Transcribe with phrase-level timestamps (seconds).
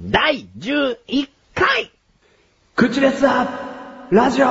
[0.00, 1.90] 第11回。
[2.76, 3.48] 口レスだ
[4.10, 4.46] ラジオ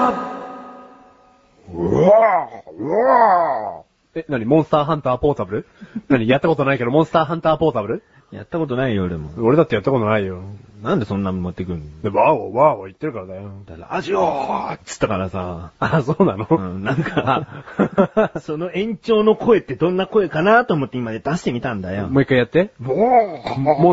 [4.17, 5.65] え、なにモンスターハンターポータブル？
[6.09, 8.03] 何やったことないけど、モンスターハンターポータブル？
[8.31, 9.29] やったことないよ、俺も。
[9.37, 10.41] 俺だってやったことないよ。
[10.83, 12.01] なんでそんなの持ってくんの？
[12.01, 13.51] で、ワーオワーオ言ってるからだよ。
[13.89, 17.47] ラジオーっつったからさ、 あ、そうなの、うん、なんか、
[18.41, 22.07] その延長の声ってどんな声かなと思って今で出してみたんだよ。
[22.09, 22.71] もう一回やって。
[22.79, 22.93] モ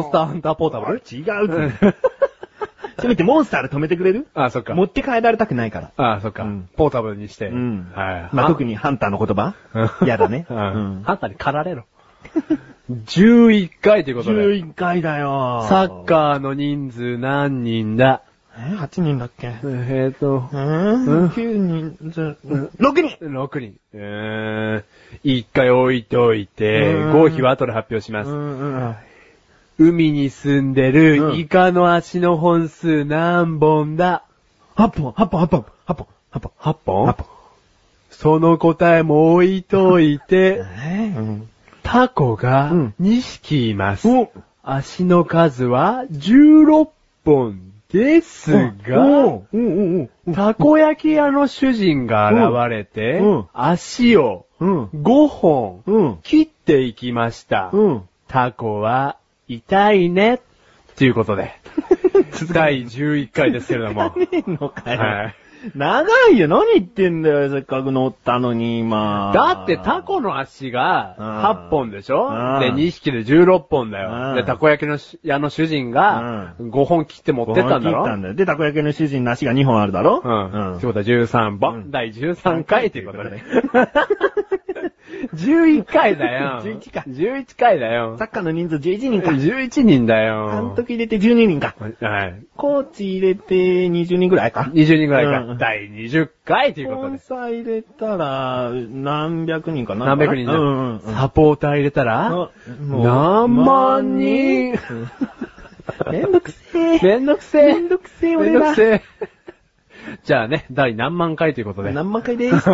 [0.01, 1.03] ンスターハンターポータブル？
[1.11, 1.21] 違
[1.69, 1.73] う。
[3.01, 4.27] せめてモンスターで止めてくれる？
[4.35, 4.75] あ、そっか。
[4.75, 5.91] 持って帰られたくないから。
[5.97, 7.49] あ、そっか、うんポータブルにして。
[7.49, 8.29] うんはい。
[8.33, 9.55] まあ、特にハンターの言葉？
[10.07, 10.47] やだね。
[10.51, 10.55] う。
[10.55, 11.85] うんんハンターに駆られろ。
[12.91, 14.43] 11回ということで。
[14.43, 15.65] 11回だよ。
[15.69, 18.23] サッカーの人数何人だ？
[18.57, 19.49] え ?8 人だっけ？
[19.65, 23.75] えーと、ううんん ?9 人、じゃ、6人6人。
[23.95, 24.85] うーん。
[25.25, 28.31] 一回置いといて、うん合否は後で発表します。
[28.31, 28.95] うんうん。
[29.79, 34.25] 海に住んでうるんイカの足の本数何本だ
[34.77, 36.49] ？8本、8本、8本、8本、8本。
[36.71, 37.27] ?8 本？8本。
[38.11, 41.49] その答えも置いといて、 えうん。
[41.83, 44.09] タコがうん2匹います。
[44.09, 44.31] お
[44.63, 46.89] 足の数は16
[47.25, 47.61] 本
[47.93, 54.85] ですが、おうおうおうたこ焼き屋の主人が現れてうん、足をうん。
[54.87, 56.19] 5本うん。
[56.23, 57.71] 切っていきました。
[57.73, 58.03] うん。
[58.27, 60.41] タコは痛いね。
[60.97, 61.53] ということで、
[62.53, 64.13] 第11回ですけれども。
[64.17, 65.01] ねえのかよ。
[65.01, 65.35] はい
[65.75, 66.47] 長いよ。
[66.47, 67.51] 何言ってんだよ。
[67.51, 69.33] せっかく乗ったのに、今。
[69.35, 72.29] だってタコの足うんが8本でしょ？
[72.29, 74.35] うんで、2匹で16本だうんよ。
[74.35, 78.03] で、たこ焼きのし屋の主人が5本切って持ってったんだろ？
[78.05, 78.35] 切ったんだよ。
[78.35, 80.21] で、たこ焼きの主人の足が2本あるだろ？
[80.23, 80.77] うん。
[80.77, 81.79] ってことは13う本。
[81.85, 83.43] ん第13回っていうことで。
[85.33, 86.63] 11回だよ。
[86.63, 88.25] 11回11回だよサ。
[88.25, 89.31] ッカーの人数11人か。
[89.31, 90.51] 11人だよ。
[90.51, 91.75] 監督入れて12人か。
[91.79, 92.43] はい。
[92.57, 93.55] コーチ入れて
[93.89, 94.71] 20人ぐらいか。
[94.73, 95.41] 20人ぐらいか。
[95.41, 97.19] うん第20回ということで。
[97.19, 101.15] スポンサー入れたら、何百人かな何百人だうんうんうん。
[101.15, 104.75] サポーター入れたら、何万人
[106.11, 107.01] めんどくせえ。
[107.03, 107.75] めんどくせえ。
[107.75, 108.61] めんどくせえ、め俺ら。
[108.61, 109.03] んどくせえ。
[110.25, 111.93] じゃあね、第何万回ということで。
[111.93, 112.57] 何万回です。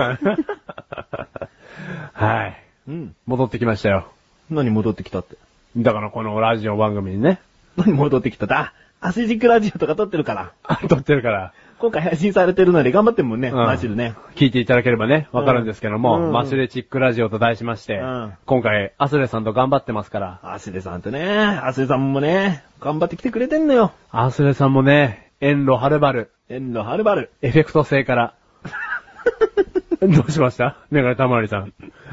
[2.12, 2.62] はい。
[2.88, 3.14] うん。
[3.26, 4.08] 戻ってきましたよ。
[4.50, 5.36] 何戻ってきたって？
[5.76, 7.40] だからこのラジオ番組にね、
[7.76, 10.52] 何戻ってきただアスジックラジオとか撮ってるから。
[10.88, 14.14] 撮ってるから、今回配信されてるので頑張ってんもんね、うんマジでね。
[14.34, 23.92] 聞いていただければね、わかるんですけども、うんマシュレチックラジオと題しまして、うん今回、アスレさんと頑張ってますから、アスレさんとね、アスレさんもね、頑張ってきてくれてんのよ。
[24.10, 27.30] アスレさんもね、遠路はるばる、遠路はるばる。
[27.40, 28.34] エフェクト製から、
[30.06, 30.78] どうしました？
[30.90, 31.72] メガネたまわりさん。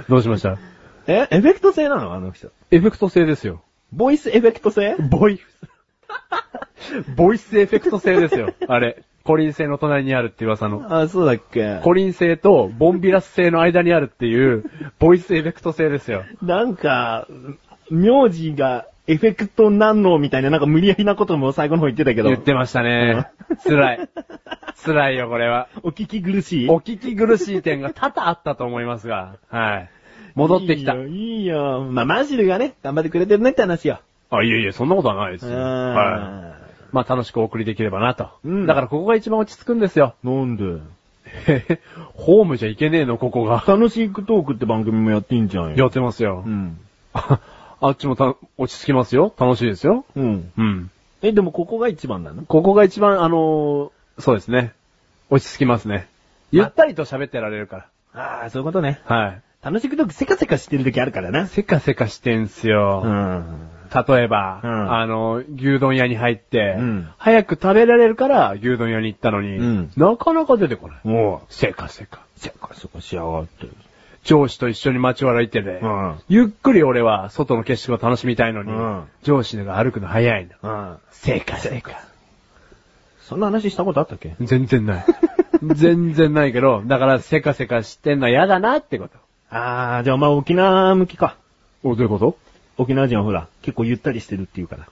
[0.09, 0.57] どうしました？
[1.07, 2.13] え、エフェクト星なの？
[2.13, 2.51] あの人。
[2.71, 3.61] エフェクト星ですよ。
[3.93, 5.43] ボイスエフェクト星ボイス。
[7.15, 8.53] ボイスエフェクト星ですよ。
[8.67, 9.03] あれ。
[9.23, 10.99] コリン星の隣にあるって噂の。
[11.01, 14.63] あ、そうだっけコリン星とボンビラス星の間にあるっていう、
[14.99, 16.23] ボイスエフェクト星ですよ。
[16.41, 17.27] なんか、
[17.89, 22.29] 名字がエフェクトなんのみたいななんか無理やりなことも最後の方言ってたけど。
[22.29, 23.27] 言ってましたね。
[23.65, 24.09] 辛い。
[24.83, 25.69] 辛いよ、これは。
[25.83, 26.69] お聞き苦しい？
[26.69, 29.89] お聞き苦しい点が多々あったと思いますが、はい。
[30.35, 30.93] 戻ってきた。
[30.93, 31.87] いいよ、いいよ。
[31.89, 33.99] まあ、マジルがね、頑張ってくれてるねって話よ。
[34.29, 35.57] あ、いえいえ、そんなことはないですうよ。
[35.57, 35.61] ん
[35.95, 36.67] はい。
[36.91, 38.29] まあ楽しくお送りできればなと。
[38.43, 40.15] うんだからここが一番落ち着くんですよ。
[40.23, 40.81] なんで？
[42.13, 43.63] ホームじゃいけねえの、ここが。
[43.67, 45.75] 楽しいトークって番組もやってんじゃんよ。
[45.77, 46.43] やってますよ。
[46.45, 46.77] うん。
[47.79, 49.33] ああっちもた落ち着きますよ。
[49.37, 50.05] 楽しいですよ。
[50.15, 50.51] うん。
[50.57, 50.91] うん。
[51.21, 52.43] え、でもここが一番なの？
[52.45, 54.73] ここが一番、あのーそうですね。
[55.29, 56.07] 落ち着きますね。
[56.51, 59.01] ゆったりと喋ってられるかああ、そういうことね。
[59.07, 59.15] ら。
[59.15, 59.41] はい。
[59.63, 61.45] 楽しくトークせかせかしてる時あるからな。
[61.47, 63.03] せかせかしてんすよ。
[63.05, 63.69] ん。
[64.07, 71.07] 例えば、うんあの、牛丼屋に入って、うん早く食べられるから牛丼屋に行ったのに、うんなかなか出てこない。
[71.07, 72.21] もせかせか。
[72.37, 73.67] う、せかせかしやがって。
[74.27, 80.69] 上司と一緒に街を歩いてて、うんゆっくり俺は外の景色を楽しみたいのに、うん上司が歩くの早いの。
[80.69, 80.97] うん。
[81.11, 82.01] せかせか。
[83.21, 84.35] そんな話したことあったっけ？
[84.41, 85.05] 全然ない。
[85.63, 89.17] 全然ないけど、だからせかせかしてんのは嫌だなってこと。
[89.49, 91.35] ああ、じゃあお前沖縄向きか。
[91.83, 92.37] お、どういうこと？
[92.77, 94.87] 沖縄人はほら、結構ゆったりしてるって言うから。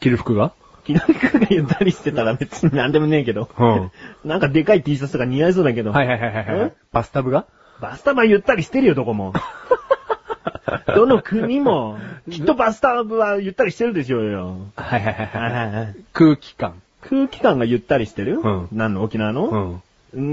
[0.00, 0.52] 着る服が？
[0.86, 3.48] 昨日がゆったりしてたら別になんでもねえけど。
[3.58, 3.90] うん
[4.24, 5.92] なんかでかい T シャツが似合いそうだけど。
[5.92, 6.72] はいはいはいはいはいえ。
[6.92, 7.44] バスタブが？
[7.80, 9.32] バスタブはゆったりしてるよ、どこも。
[10.94, 11.98] どの国も、
[12.30, 14.56] きっとバスタブはゆったりしてるでしょうよ。
[14.76, 16.74] はいはいはいはい空気感。
[17.02, 18.40] 空気感がゆったりしてる？
[18.40, 19.48] うん何の沖縄の？
[19.48, 19.82] うん。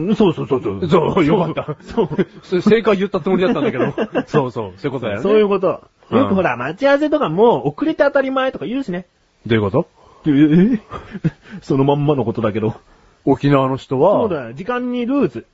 [0.09, 0.87] うん、そうそうそうそう。
[0.89, 1.75] そう、よかった。
[1.93, 2.09] そう。
[2.43, 3.93] そ正解言ったつもりだったんだけど。
[4.25, 5.23] そうそう、そういうことだよね。
[5.23, 5.83] そういうこと。
[6.11, 9.05] うんよくほら、待ち合わせとかも遅れて当たり前とか言うしね。
[9.45, 9.87] どういうこと？
[10.25, 10.79] えー
[11.61, 12.75] そのまんまのことだけど。
[13.25, 14.53] 沖縄の人は、そうだよ。
[14.53, 15.45] 時間にルーズ。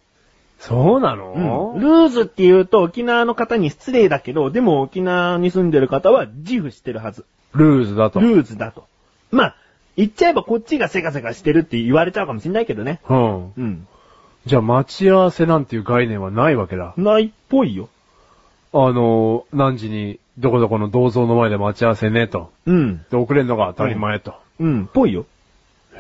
[0.65, 1.79] そうなうのん。
[1.81, 7.25] ルーズって言うと沖縄の方に失礼だけど、でも沖縄に住んでる方は自負してるはず。
[7.53, 8.21] ルーズだと。
[8.21, 8.87] ルーズだと。
[9.29, 9.55] まあ、
[9.97, 13.01] 言っちゃえばこっちがせかせかしてるって言われちゃうかもしんないけどね。
[13.09, 13.53] うん。
[13.57, 13.87] うん。
[14.45, 16.93] じゃあ待ち合わせなんていう概念はないわけだ。
[16.95, 17.89] ないっぽいよ。
[18.71, 22.51] あの、何時にどこどこの銅像の前で待ち合わせねと。
[22.65, 23.05] うん。
[23.11, 24.35] で、遅れんのが当たり前と。
[24.59, 25.25] うん、ぽいよ。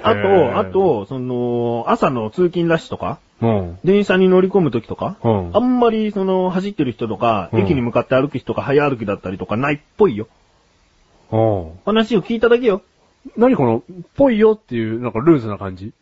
[0.01, 3.79] あと、あと、その、朝の通勤ラッシュとか、うん。
[3.83, 10.27] 電車に乗り込むときとか、うんあんまりその、走ってる人とか、うん駅に向かって歩く人が早歩きだったりとかないっぽいよ。
[11.31, 11.71] うん。
[11.85, 12.81] 話を聞いただけよ。
[13.37, 13.83] 何この、
[14.15, 15.93] ぽいよっていう、なんかルーズな感じ？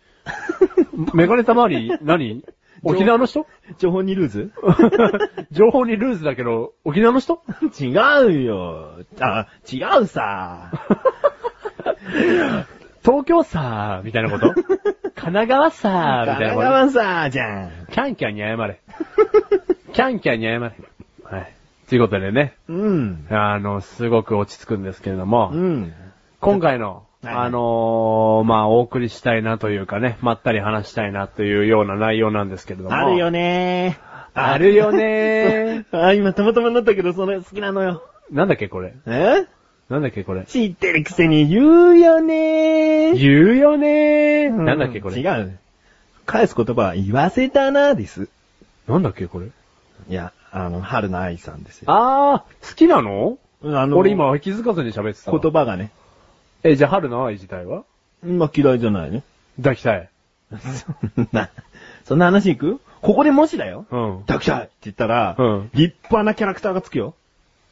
[1.13, 2.43] メガネたまわり、何？
[2.83, 3.45] 沖縄の人？
[3.77, 4.51] 情報にルーズ？
[5.51, 7.41] 情報にルーズだけど、沖縄の人？
[7.79, 7.89] 違
[8.27, 8.95] うよ。
[9.19, 10.71] あ、違うさ。
[13.03, 14.53] 東京さー、みたいなこと？
[15.21, 17.71] 神奈川さー、みたい神奈なこと川さ、じゃん。
[17.91, 18.79] キャンキャンに謝れ。
[19.93, 20.59] キャンキャンに謝れ。
[20.59, 20.69] は
[21.43, 21.53] い。
[21.87, 23.27] ということでね、うん。
[23.29, 25.93] あの、すごく落ち着くんですけれども、うん。
[26.39, 32.95] 今回の、はいあのーまあ、お送りしたいなというかね、まったり話したいなというような内容なんですけれども。
[32.95, 33.99] あるよね
[34.33, 38.01] あるよね あ、今たまたまなったけど、それ好きなのよ。
[38.31, 39.45] なんだっけこれえ？
[39.91, 40.45] なんだっけこれ？
[40.45, 45.17] 知ってるくせに言うよね言うよねうなんだっけこれ？
[45.17, 45.59] 違う。
[46.25, 48.29] 返す言葉は言わせたなです。
[48.87, 49.47] なんだっけこれ？
[50.09, 51.91] いや、あの、春の愛さんですよ。
[51.91, 53.37] あー、好きなの？
[53.63, 55.39] あの俺今気づかずに喋ってたわ。
[55.39, 55.91] 言葉がね。
[56.63, 57.83] え、じゃあ春の愛自体は？
[58.23, 59.23] まあ嫌いじゃないね。
[59.57, 60.09] 抱きたい。
[61.15, 61.49] そんな、
[62.05, 62.79] そんな話いく？
[63.01, 63.85] ここでもしだよ。
[63.91, 64.21] うん。
[64.21, 67.13] 抱きたいって言ったら、うん立派なキャラクターがつくよ。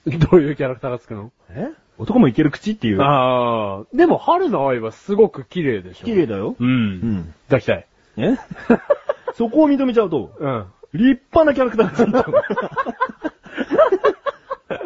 [0.06, 1.31] どういうキャラクターがつくの？
[1.50, 1.69] え？
[2.00, 3.01] 男もいける口っていう。
[3.01, 6.06] あー、でも春の愛はすごく綺麗でしょ。
[6.06, 6.56] 綺麗だよ。
[6.60, 6.63] う。
[6.63, 7.34] うんん。
[7.50, 7.86] 抱きたい。
[8.18, 8.36] え？
[9.36, 10.66] そこを認めちゃうと、うん。
[10.94, 12.22] 立派なキャラクターがついちゃ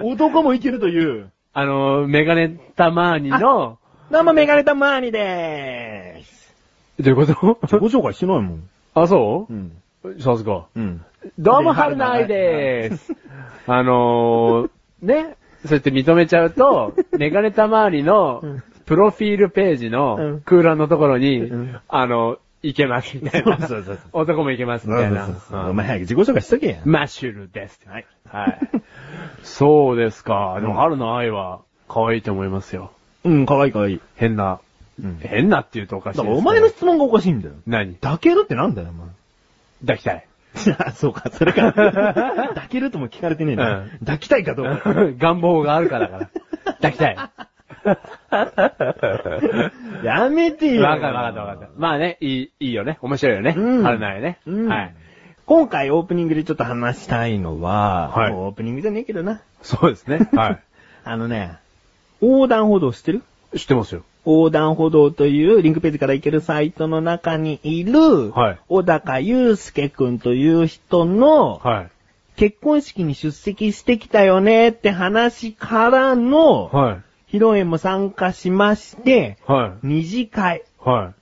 [0.01, 0.04] う。
[0.12, 3.77] 男もいけるという、あのー、メガネたまーにの、
[4.12, 6.54] どうもメガネタマーニでーす。
[7.00, 7.57] どういうこと？
[7.63, 8.69] 自己紹介してないもん。
[8.95, 9.54] あ、そう？
[9.54, 9.71] うん。
[10.19, 10.66] さすが。
[10.75, 11.06] うん。
[11.39, 13.13] どうも春の愛でーす。
[13.68, 14.69] あのー、
[15.01, 23.57] ね、そうやって認めちゃうと、 メガネたまわりのうん、プロフィールページうのん空欄のところにうん、あの、いけますみたいな。
[23.60, 25.27] そうそうそう男もいけますみたいな。
[25.69, 26.77] お前早く自己紹介しとけや。
[26.86, 27.80] マッシュルです。
[27.86, 28.06] はい。
[28.30, 28.60] はい。
[29.44, 30.57] そうですか。
[30.62, 32.92] でも春の愛は、可愛いと思いますよ。
[33.25, 34.01] うん、かわいいかわいい。
[34.16, 34.59] 変な、
[35.01, 35.18] うん。
[35.21, 36.42] 変なって言うとおかしいだですけど。
[36.42, 37.56] からお前の質問がおかしいんだよ。
[37.68, 37.95] 何？
[37.95, 39.07] 抱けるってなんだよ、お前。
[39.81, 40.25] 抱きたい。
[40.80, 41.74] あ、 そうか、それか。
[41.74, 43.80] 抱けるとも聞かれてねえな。
[43.80, 44.94] うん抱きたいかどうか。
[45.18, 46.30] 願望があるからだか
[46.66, 46.74] ら。
[46.74, 47.18] 抱きたい。
[50.04, 50.84] やめてよ。
[50.84, 51.70] わかったわかったわかった。
[51.78, 52.98] まあね、いい、いいよね。
[53.02, 53.54] 面白いよね。
[53.58, 54.40] うん春の愛ね。
[54.46, 54.94] うんはい。
[55.46, 59.42] 今回オープニングでちょっと話したいのは、はいもうオープニングじゃねえけどな。
[59.62, 60.30] そうですね。
[60.34, 60.60] は
[61.04, 61.58] あのね、
[62.22, 63.22] 横断歩道知ってる？
[63.54, 63.60] い。
[63.60, 64.04] 知ってますよ。
[64.25, 71.90] 横断歩道というリンクページから行けるサイトの中にいる、はい小高祐介くんという人の、はい。
[72.36, 76.94] 結婚式に出席してきたよねって話からの、は
[77.30, 77.36] い。
[77.36, 80.64] 披露宴も参加しまして、は二次会。
[80.86, 80.90] い。
[80.90, 81.14] はい。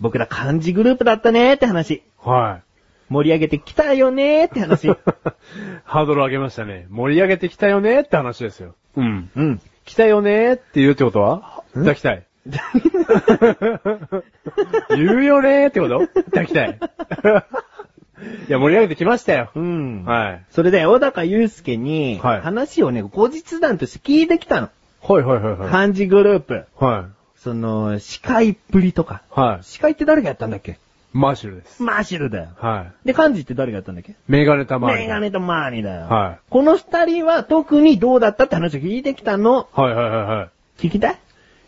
[0.00, 2.02] 僕ら漢字グループだったねって話。
[2.18, 3.12] はい。
[3.12, 4.88] 盛り上げてきたよねって話。
[5.84, 6.86] ハードル上げましたね。
[6.90, 8.74] 盛り上げてきたよねって話ですよ。
[8.96, 9.30] うん。
[9.34, 9.60] うん。
[9.84, 11.62] 来たよねって言うってことは？
[11.74, 12.24] 抱きたい。
[14.96, 16.06] 言うよねってこと？
[16.30, 16.78] 抱きたい。
[18.48, 19.50] いや、盛り上げてきましたよ。
[19.54, 20.04] うん。
[20.04, 20.42] はい。
[20.50, 24.70] それで、小高祐介に、はい話をね、後日談として聞いてきたの。
[25.02, 25.68] はいはいはいはい。
[25.68, 26.64] 漢字グループ。
[26.78, 27.12] はい。
[27.38, 29.22] その、司会っぷりとか。
[29.30, 29.64] はい。
[29.64, 30.78] 司会って誰がやったんだっけ？
[31.12, 31.82] マーシュルです。
[31.82, 32.48] マーシュルだよ。
[32.58, 33.06] はい。
[33.06, 34.14] で、漢字って誰がやったんだっけ？
[34.28, 35.02] メガネたまわり。
[35.02, 36.06] メガネとマーニだよ。
[36.06, 36.38] はい。
[36.48, 39.68] この二人は特にどうだったって話を聞いてきたの。
[39.72, 40.48] はいはいはいはい。
[40.86, 41.16] 聞きたい？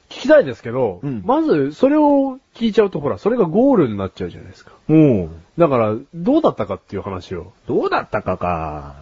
[0.08, 4.72] 聞きたいですけど、うんまず、それを聞いちゃうと、ほら、それがゴールになっちゃうじゃないですか。
[4.88, 7.52] おうだから、どうだったかっていう話を。
[7.66, 8.94] どうだったかか。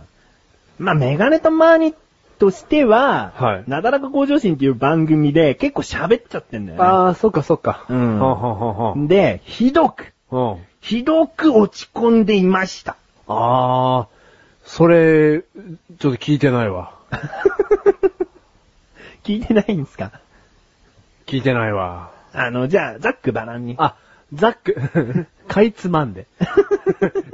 [0.79, 1.95] まあ、メガネとマーニ
[2.39, 6.85] としては、はいなだらか向上心っていう番組で結構喋っちゃってんだよね。
[6.85, 7.87] ああ、そっかそっか。
[7.89, 10.57] うんはんはんはんはんで、ひどく、うん。
[10.81, 12.97] ひどく落ち込んでいました。
[13.29, 14.09] ああ、
[14.65, 16.93] それ、ちょっと聞いてないわ。
[19.25, 20.13] 聞いてないんですか？
[21.27, 22.11] 聞いてないわ。
[22.33, 23.75] あの、じゃあ、ざっくばらんに。
[23.79, 23.97] あ、
[24.33, 26.27] ザック、 かいつまんで。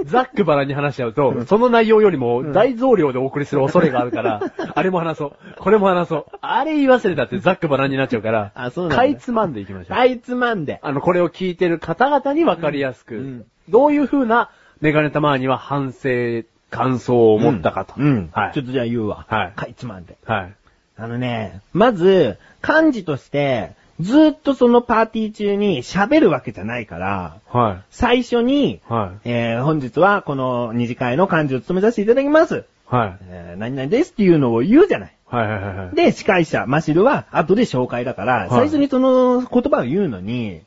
[0.04, 4.40] ざっくばらんに話しちゃうと、その内容よりも大増量でお送りする恐れがあるから、
[4.74, 5.32] あれも話そう。
[5.58, 6.26] これも話そう。
[6.40, 9.98] あれ言い忘れたってざっくばらんになっちゃうから、あそうかいつまんでいきましょう。
[9.98, 10.80] あいつまんで。
[10.82, 17.94] あの、これを聞いてる方々にわかりやすく、うんどういう風なメガネたまには反省、感想を持ったかと。
[17.96, 18.28] うん。
[18.32, 18.52] はい。
[18.54, 19.24] ちょっとじゃあ言うわ。
[19.28, 20.16] はいかいつまんで。
[20.26, 20.54] はい。
[20.96, 23.72] あのね、まず、漢字として、
[24.02, 27.84] ずっとそのパーティー中に喋るわけじゃないから、はい。
[27.90, 29.28] 最初に、はい。
[29.30, 32.64] えー、本日はこの二次会の漢字を務めさせていただきます。
[32.86, 33.18] はい。
[33.22, 35.14] えー、何々ですっていうのを言うじゃない。
[35.26, 35.94] はいはいはいはい。
[35.94, 40.60] で、司会者、マシルは後で紹介だから、い最初にその言葉を言うのに、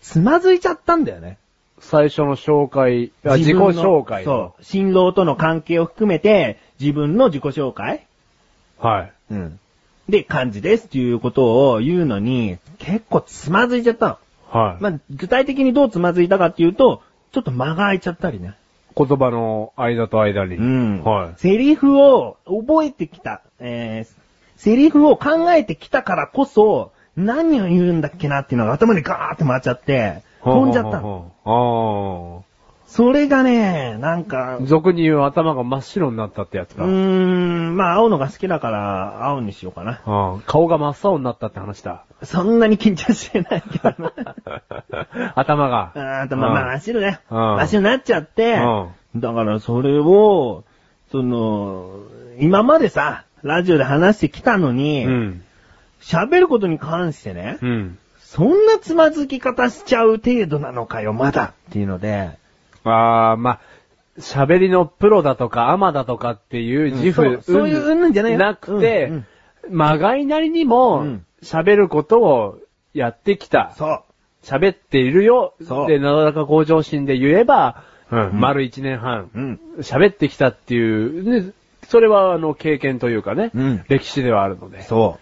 [0.00, 1.38] つまずいちゃったんだよね。
[1.80, 4.64] 最初の紹介、あ自己紹介のそう。
[4.64, 8.06] 新郎との関係を含めて、自分の自己紹介
[8.78, 9.12] はい。
[9.32, 9.58] うん。
[10.08, 14.18] で、漢字ですっていうことを言うのに、結構つまずいちゃったの。
[14.50, 14.82] はい。
[14.82, 18.54] まあ、具体的にどうつまずいたかっていうと、ちょっと間が空いちゃったりね。
[18.96, 20.56] 言葉の間と間に。
[20.56, 21.02] うん。
[21.02, 21.40] はい。
[21.40, 31.32] セリフを覚えてきた、えー、セリフを考えてきたからこそ、何を言うんだっけなっていうのが頭にガーって回っちゃって、飛んじゃったの。
[31.44, 32.44] の。
[32.94, 36.84] それがね、なんか俗に言う頭が真っ白になったってやつか。
[36.84, 40.00] うーん、まあ青のが好きだから、青にしようかな。
[40.06, 42.04] ああ顔が真っ青になったって話だ。
[42.22, 44.12] そんなに緊張してないけどな。
[45.34, 46.22] 頭が。
[46.22, 47.18] あとまあまあ、真っ白ね。
[47.30, 48.60] うん真っ白になっちゃって、
[49.16, 50.62] だからそれを、
[51.10, 51.96] その、
[52.38, 55.42] 今までさ、ラジオで話してきたのにう、ん。
[56.00, 57.98] 喋、ることに関してね、うん。
[58.20, 62.38] そんなつまずき方しちゃう程度なのかよ、まだっていうので、
[62.84, 63.60] ああ、まあ、
[64.18, 69.26] 喋りのプロだとか、アマだとかっていう自負、そうそういううんぬんじゃないよなくて、うん
[69.70, 72.58] まがいなりにうもん、喋ることを
[72.92, 73.72] やってきた。
[73.76, 74.02] そう。
[74.42, 75.54] 喋っているよ。
[75.66, 79.60] そうで、なだらか向上心で言えば、うんうん丸一年半、うん。
[79.78, 81.52] 喋ってきたっていう、ね、
[81.88, 85.18] それはあの経験というかね、うん歴史ではあるので、そ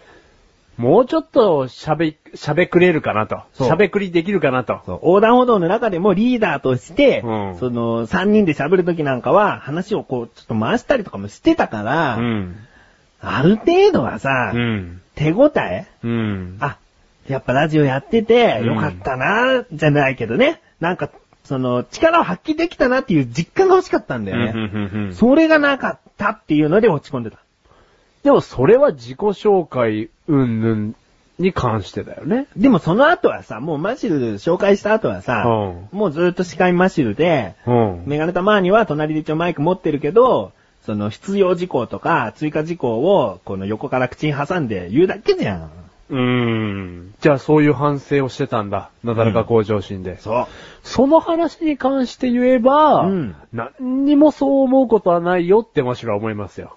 [0.77, 3.41] もうちょっと喋、喋くれるかなと。
[3.53, 4.79] そう喋くりできるかなとう。。
[4.85, 4.99] そう。
[5.03, 12.55] 横断歩道の中でもリーダーとして、うんその、三人で喋るときなんかは、話をこう、ちょっと回したりとかもしてたから、うん。
[13.21, 15.01] ある程度はさ、うん。
[15.15, 16.57] 手応えうん。
[16.59, 16.77] あ、
[17.27, 20.59] やっぱラジオやってて、うんよかったな、じゃないけどね。
[20.79, 21.09] なんか、
[21.43, 24.53] その、力を発揮できたなっていう実感が欲しかったんだよね。
[24.55, 27.42] うんうんうんそれがなかったっていうので落ち込んでた。
[28.23, 30.93] でもそれは自己紹介云々
[31.39, 32.47] に関してだよね。
[32.55, 35.43] でもその後はさ、もうマシル紹介した後はさ、
[35.91, 38.03] うもうずっと司会マシルで、うん。
[38.05, 40.51] メガネタマーニは隣で一応マイク持ってるけど、
[40.85, 45.69] その必要事項とか追加事項をこの横から口に挟んで言うだけじゃん。
[46.09, 47.15] うーん。
[47.19, 48.91] じゃあそういう反省をしてたんだ。
[49.03, 50.19] なだらか向上心で。
[50.19, 50.47] そう。
[50.83, 56.75] その話に関して言えば、うん何にもそう思うことはないよってむしろ思いますよ。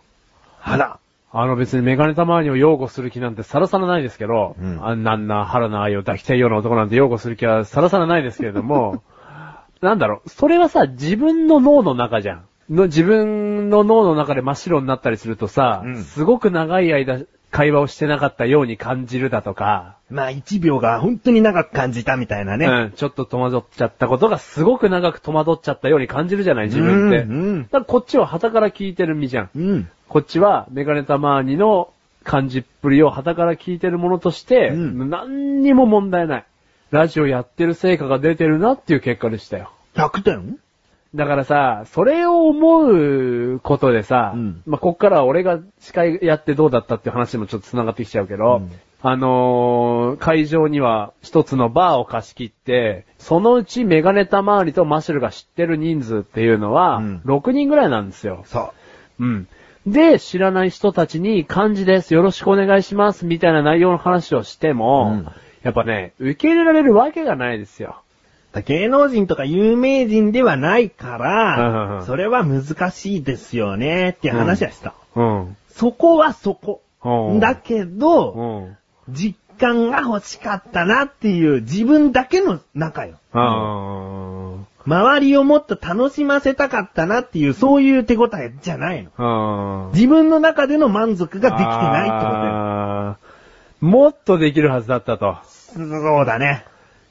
[0.63, 0.99] あら。
[1.39, 9.03] あの別にメガネたまにを擁護する気なんてさらさらないですけど、うんあんなんな腹の愛を抱きたいような男なんて擁護する気はさらさらないですけれども、
[9.83, 12.45] なんだろう、それはさ、自分の脳の中じゃん。
[12.71, 22.67] の自分の脳の中で真っ白になったりするとさ、うんすごく長い間会話をしてなかったように感じるだとか、まあ1秒が本当に長く感じたみたいなね。
[22.67, 27.23] うん、ちょっと戸惑っちゃったことがすごく長く戸惑っちゃったように感じるじゃない、自分って。
[27.23, 29.51] うんうんだからこっちは旗から聞いてる身じゃん。
[29.55, 29.89] うん。
[30.09, 31.93] こっちはメガネたまーにの
[32.25, 36.45] 感じっぷりを旗から聞いてるものとして、うん何にも問題ない。
[36.91, 39.73] ラジオやってる成果が出てるなっていう結果でしたよ。
[39.95, 40.59] 100点？
[41.15, 42.83] だからさ、それを思
[43.55, 48.71] うことでさ、うんまあ、こっからは俺が司会やってどうだったっていう話にもちょっと繋がってきちゃうけど、うん
[49.03, 58.45] あのー会場には一つのバーを貸し切って、そのうちメガネたまわりとマシュルが知ってる人数っていうのは、うん6人ぐらいなんですよ。
[58.47, 58.73] そ
[59.19, 59.25] う。
[59.25, 59.49] うん。
[59.87, 65.29] で、知らない人たちに漢字です、よろしくお願いします、みたいな内容の話をしても、うん
[65.63, 68.01] やっぱね、受け入れられるわけがないですよ。
[68.67, 74.95] 芸能人とか有名人ではないから、んそれは難しいですよねって話はした。
[75.17, 75.57] うん。
[75.69, 76.83] そこはそこ。
[77.05, 79.13] うんだけど、うん。
[79.13, 83.19] 実感が欲しかったなっていう自分だけの中よ。
[84.89, 89.11] あ周りをもっと楽しませたかったなっていう、そういう手応えじゃないの。
[89.17, 89.91] あ。
[89.95, 93.17] 自分の中での満足ができてないってことよ。
[93.81, 95.37] もっとできるはずだったと。
[95.45, 96.65] そうだね。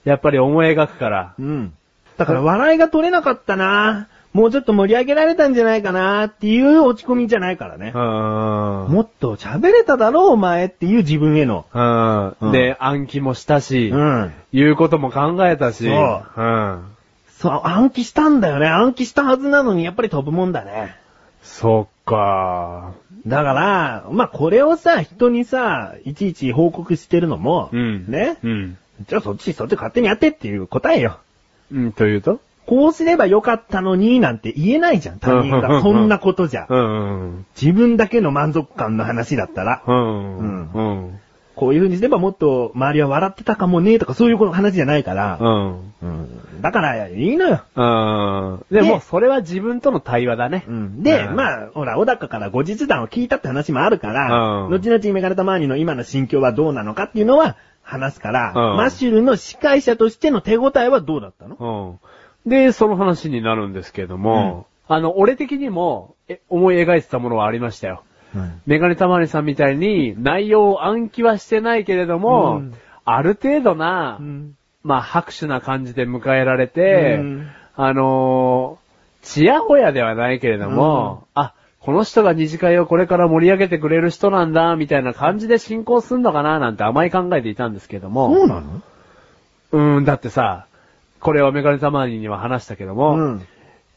[0.04, 1.34] やっぱり思い描くから。
[1.38, 1.74] うん。
[2.18, 7.94] だから笑いが取れなかったなもうちょっと盛り上げられたんじゃないかなっていう落ち込みじゃないからね。
[7.96, 8.02] うん。
[8.94, 11.66] もっと喋れただろうお前っていう自分への。
[11.74, 12.52] うん。
[12.52, 14.34] で、暗記もしたし、うん。
[14.52, 16.95] 言うことも考えたし、そううん。
[17.46, 18.68] そう、暗記したんだよね。
[18.68, 20.96] 暗記したはずなのに、やっぱり飛ぶもんだね。
[21.44, 22.94] そっか。
[23.28, 28.08] だから、まあ、これをさ、人にさ、いちいち報告してるのも、うん。
[28.08, 28.38] ね。
[28.44, 28.78] うん。
[29.08, 31.20] じゃあそっち、そっち勝手にやってっていう答えよ。
[31.72, 32.40] うん、というと？
[32.66, 35.82] こうすればよかったのに、なんて言えないじゃん、他人が。
[35.82, 36.66] そんなことじゃ。
[36.68, 37.46] うん。
[37.60, 39.84] 自分だけの満足感の話だったら。
[39.86, 40.38] うん。
[40.40, 41.20] うんうん。
[41.56, 45.38] こういう風にすればもっと周りは笑ってたかもね、とかそういう話じゃないから。
[45.40, 45.94] うん。
[46.02, 46.62] うん。
[46.62, 47.62] だから、いいのよ。
[47.76, 48.66] うん。
[48.70, 50.66] ででも、それは自分との対話だね。
[50.68, 51.04] うん。
[51.04, 62.00] で、うんまあ、ほら、小高から後日談を聞いたって話もあるから、うん後々メガネタマーニの今の心境はどうなのかっていうのは話すから、うんマッシュルの司会者としての手応えはどうだったの？
[62.46, 62.50] うん。
[62.50, 68.04] で、その話になるんですけども、あの、俺的にも、え、思い描いてたものはありましたよ。
[68.36, 68.62] うん。
[68.66, 72.74] メガネたまりさんみたいに内容を暗記はしてないけれども、うん
[73.08, 74.58] ある程度な、うん。
[74.82, 88.34] まあ拍手な感じで迎えられて、うんあのー、ちやほやではないけれども、あ、この人が二次会をこれから盛り上げてくれる人なんだ、みたいな感じで進行すんのかな、なんて甘い考えていたんですけども。
[88.34, 88.82] そうなの？
[89.72, 90.66] うーん、だってさ、
[91.20, 93.48] これはメガネたまりには話したけども、うん。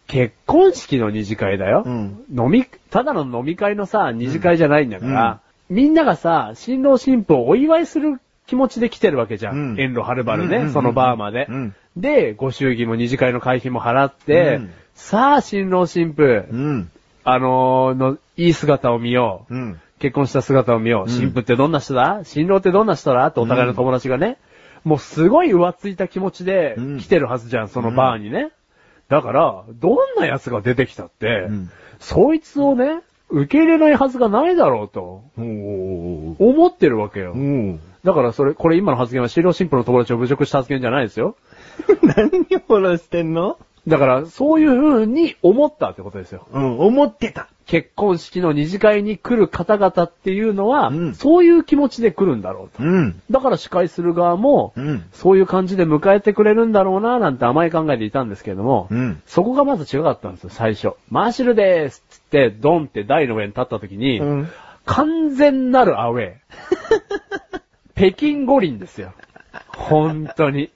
[0.09, 1.85] 結婚式の二次会だよ。
[1.87, 9.57] うん飲み、ただの飲み会のさ、二次会じゃないんだから、みんながさ、新郎新婦をお祝いする気持ちで来てるわけじゃん。
[9.57, 11.47] うん遠路はるばるね、うんうんうんそのバーまで。
[11.49, 16.91] うんで、ご祝儀も二次会の会費も払って、うんさあ、新郎新婦、うん。
[17.23, 19.55] あのーの、いい姿を見よう。
[19.55, 19.81] うん。
[19.99, 21.11] 結婚した姿を見よう。
[21.11, 22.21] うん新婦ってどんな人だ？
[22.25, 23.27] 新郎ってどんな人だ？
[23.27, 24.39] ってお互いの友達がね、
[24.85, 28.51] もうすごい浮ついた気持ちでうん来てるはずじゃん、そのバーにね。
[29.09, 35.25] だから、どんな奴が出てきたって、うんそいつをね、受け入れないはずがないだろうと。
[35.37, 37.33] 思ってるわけよ。
[37.33, 41.37] おだからそれ、これ今の発言は新郎新婦の友達を侮辱した発言じゃないですよ。
[42.03, 43.59] 何をフォローしてんの？
[43.89, 46.47] だから、そういう風に思ったってことですよ。
[46.53, 47.49] うん、思ってた。
[47.67, 52.83] 結婚式の二次会に来る方々っていうのは、うんそういう気持ちで来るんだろうと。
[52.83, 53.21] うん。
[53.31, 55.05] だから司会する側も、うん。
[55.13, 59.23] そういう感じで迎えてくれるんだろうな、なんて甘い考えでいたんですけれども、うん。
[59.27, 60.93] そこがまず違かったんですよ、最初。
[61.11, 64.49] マーシュルでーすっつって、ドンって台の上に立った時に、うん
[64.89, 66.35] 完全なるアウェイ。
[67.95, 69.13] 北京五輪ですよ。
[69.77, 70.71] 本当に。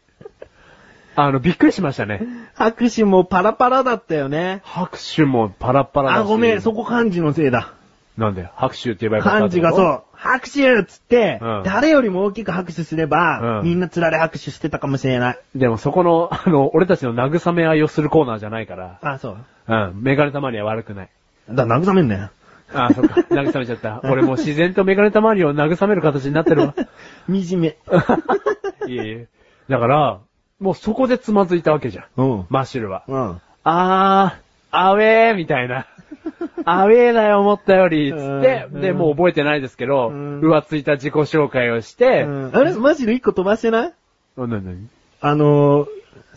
[1.15, 2.23] あの、びっくりしましたね。
[2.55, 4.63] 拍手もパラパラだったよね。
[4.65, 6.19] 拍手もパラパラだし。
[6.21, 7.75] あ、ごめん、そこ漢字のせいだ。
[8.17, 8.49] なんで？
[8.57, 15.39] 拍手って言えばよかった漢字がそうう、拍手っつって、うん誰よりも大きく拍手すれば、うんみんなつられ拍手してたかもしれない。
[15.55, 19.37] でもそこの、 あの、俺たちの慰め合いをするコーナーじゃないから、あ、そう。
[19.69, 21.09] うん、メガネたまには悪くない。
[21.51, 22.31] だ慰めんなよ。
[22.75, 24.01] あそっか、 慰めちゃった。
[24.05, 26.75] 俺もう自然とメガネたまりを慰める形になってるわ。
[27.29, 27.77] 惨め。
[28.89, 29.29] いえいえ。
[29.69, 30.19] だから、
[30.63, 32.05] もうそこでつまずいたわけじゃん。
[32.17, 32.47] うん。
[32.49, 33.03] マッシュルは。
[33.09, 33.41] うん。
[33.65, 35.87] あー、アウェーみたいな。
[36.65, 43.93] アウェーだよ、思ったより、つって、うんで、もう覚えてないですけど、うん浮ついた自己紹介をして、うんあれマジで一個飛ばしてない？
[44.39, 44.89] あ、なになに
[45.21, 45.87] あの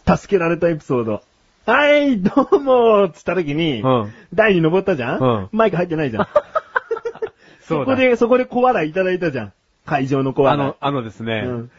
[0.06, 1.22] ー、助けられたエピソード。
[1.68, 6.28] はい、どうもーっつった時に、うん台に登ったじゃん、うんマイク入ってないじゃん。
[7.62, 9.54] そこで、そこで小笑いいただいたじゃん。
[9.86, 10.62] 会場の小笑い。
[10.62, 11.72] あの、あのですね、うん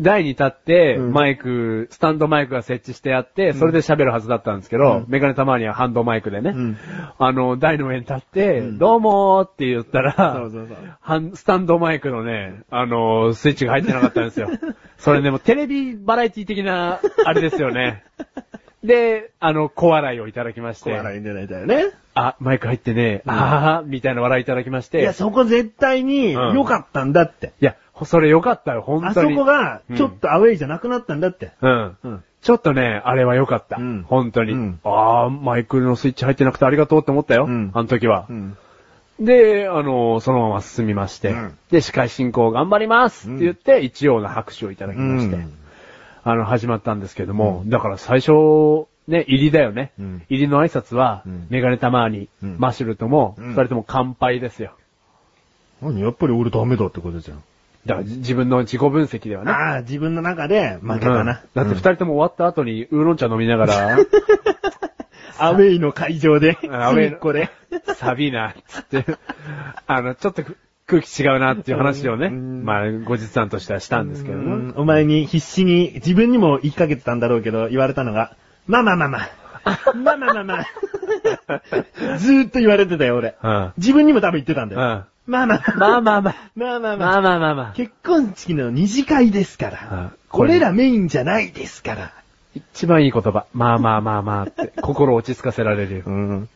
[0.00, 1.12] 台に立って、うん。
[1.12, 5.04] マイク、スタンドマイクが設置してあって、それで喋るはずだったんですけど、うん。
[5.08, 6.78] メガネたまにはハンドマイクでね、うん。
[7.18, 8.78] あの、台の上に立って、うん。
[8.78, 10.48] どうもーって言ったら、
[11.34, 14.48] スタンドマイクのね、あの、スイッチが入ってなかったんですよ。
[14.96, 18.04] それでもテレビバラエティ的な、あれですよね。
[18.84, 21.86] で、あの、小笑いをいただきまして、小笑いいただいたよね。
[22.14, 27.52] あ、マイク入ってね、うんあー、みたいな笑いいただきまして、いや、そこ絶対にうん良かったんだって。
[27.60, 29.36] いや、それよかったよ、本あそ当に。
[29.36, 31.52] こが、ちょっとアウェイじゃなくなったんだって。
[31.60, 31.96] うん。
[32.02, 32.24] うん。
[32.42, 33.76] ちょっとね、あれは良かった。
[33.76, 34.52] うん本当に。
[34.52, 37.46] うんああ、マイクのスイッチ入ってなくてありがとうって思ったよ。
[37.46, 38.32] うんあの時はう。
[38.32, 38.56] ん。
[39.20, 45.52] で、あのそのまま進みまして、うんで、司会進行頑張りますって言って、一応な拍手をいただきまして、うん
[46.24, 49.92] あの、始まったんですけども、だから最初、ね、入りだよね。
[49.98, 54.76] うん入りの挨拶は、うんメガネたまーに、うんマッシュルとも、うん二人とも乾杯ですよ。
[55.80, 57.42] 何やっぱり俺ダメだってことじゃん。
[57.84, 59.50] だからじ自分の自己分析ではね。
[59.50, 61.42] ああ、自分の中で負けたうんな。
[61.54, 63.98] だって二人とも終わった後にウーロン茶飲みながら、
[65.38, 67.50] アウェイの会場で、アウェイのこで。
[67.96, 69.04] サビーな、つって、
[69.86, 70.44] あの、ちょっと
[70.86, 74.38] 空気違うなっていう話をね、うんまあ、後日談としてはしたんですけど
[74.76, 79.42] お前に必死に、自分にも言いかけてたんだろうけど、言われたのが、まあまあまあまあ。
[79.94, 82.18] まあまあまあまあ。
[82.18, 83.36] ずーっと言われてたよ、俺。
[83.42, 83.72] うん。
[83.78, 84.80] 自分にも多分言ってたんだよ。
[84.80, 85.04] うん。
[85.32, 86.36] まあまあまあまあまあ。
[86.54, 86.96] まあまあまあ。
[86.96, 87.72] まあまあまあまあ。
[87.74, 90.10] 結婚式の二次会ですからうん。
[90.28, 92.12] これらメインじゃないですから。
[92.54, 93.46] 一番いい言葉。
[93.54, 96.02] まあまあまあまあって、心落ち着かせられるよ。
[96.06, 96.48] うん。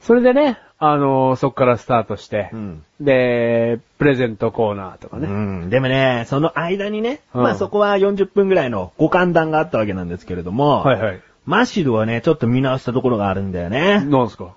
[0.00, 2.84] それでね、あのーそっからスタートして、うん。
[3.00, 5.26] で、プレゼントコーナーとかうね。
[5.26, 5.70] ん。
[5.70, 11.20] でもね、その間にね、うんまあそこは40分ぐらいのご歓談があったわけなんですけれども、はいはい。
[11.46, 14.04] マシルはね、ちょっと見直したところがあるんだよね。
[14.04, 14.54] なんすか？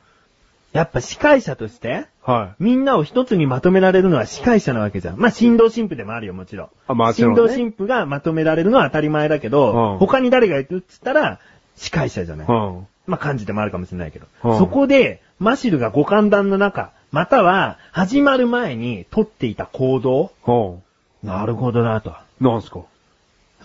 [0.74, 5.18] やっぱ司会者として、はみんなを一つにまとめられるのは司会者なわけじゃん。
[5.18, 6.70] まあ、新郎新婦でもあるよ、もちろん。
[6.88, 11.40] あもちろんね新郎新婦がまとめられるのは当たり前だけど、うん他に誰がいるっつったら、
[11.76, 12.48] 司会者じゃない。
[12.48, 12.50] い。
[12.50, 12.88] うん。
[13.08, 14.28] まあ、漢字でもあるかもしれないけど。
[14.44, 21.28] うんそこで、マシルがご歓談の中、または、始まる前に取っていた行動うん。
[21.28, 22.14] なるほどなと。
[22.40, 22.82] なんすか？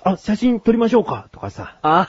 [0.03, 1.77] あ、写真撮りましょうかとかさ。
[1.83, 2.09] あ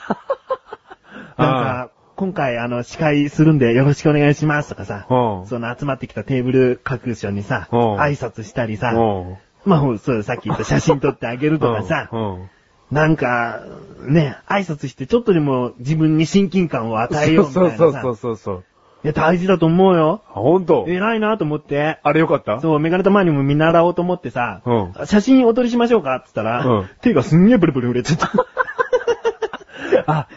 [1.36, 5.06] なんか、今回あの、司会するんでよろしくお願いしますとかさ。
[5.08, 8.92] うんその集まってきたテーブル各所にさ、うん挨拶したりさ。
[8.92, 9.36] うん。
[9.64, 12.08] まあ、そう、さっき言った写真撮ってあげるとかさ。
[12.10, 12.50] うん。
[12.90, 13.60] なんか、
[14.06, 17.78] ね、挨拶してちょっとでも自分に親近感を与えようみたそいうなさ。
[17.78, 18.64] そうそうそうそう。
[19.04, 20.22] いや、大事だと思うよ。
[20.28, 21.98] あ、ほんと偉いなと思って。
[22.02, 22.60] あれよかった？
[22.60, 28.32] そう、メガネたまにも見習おうと思ってさ、うん写真お撮りしましょうかって言ったら、うん手がすんげえブルブル震えちゃった。
[30.10, 30.28] あ、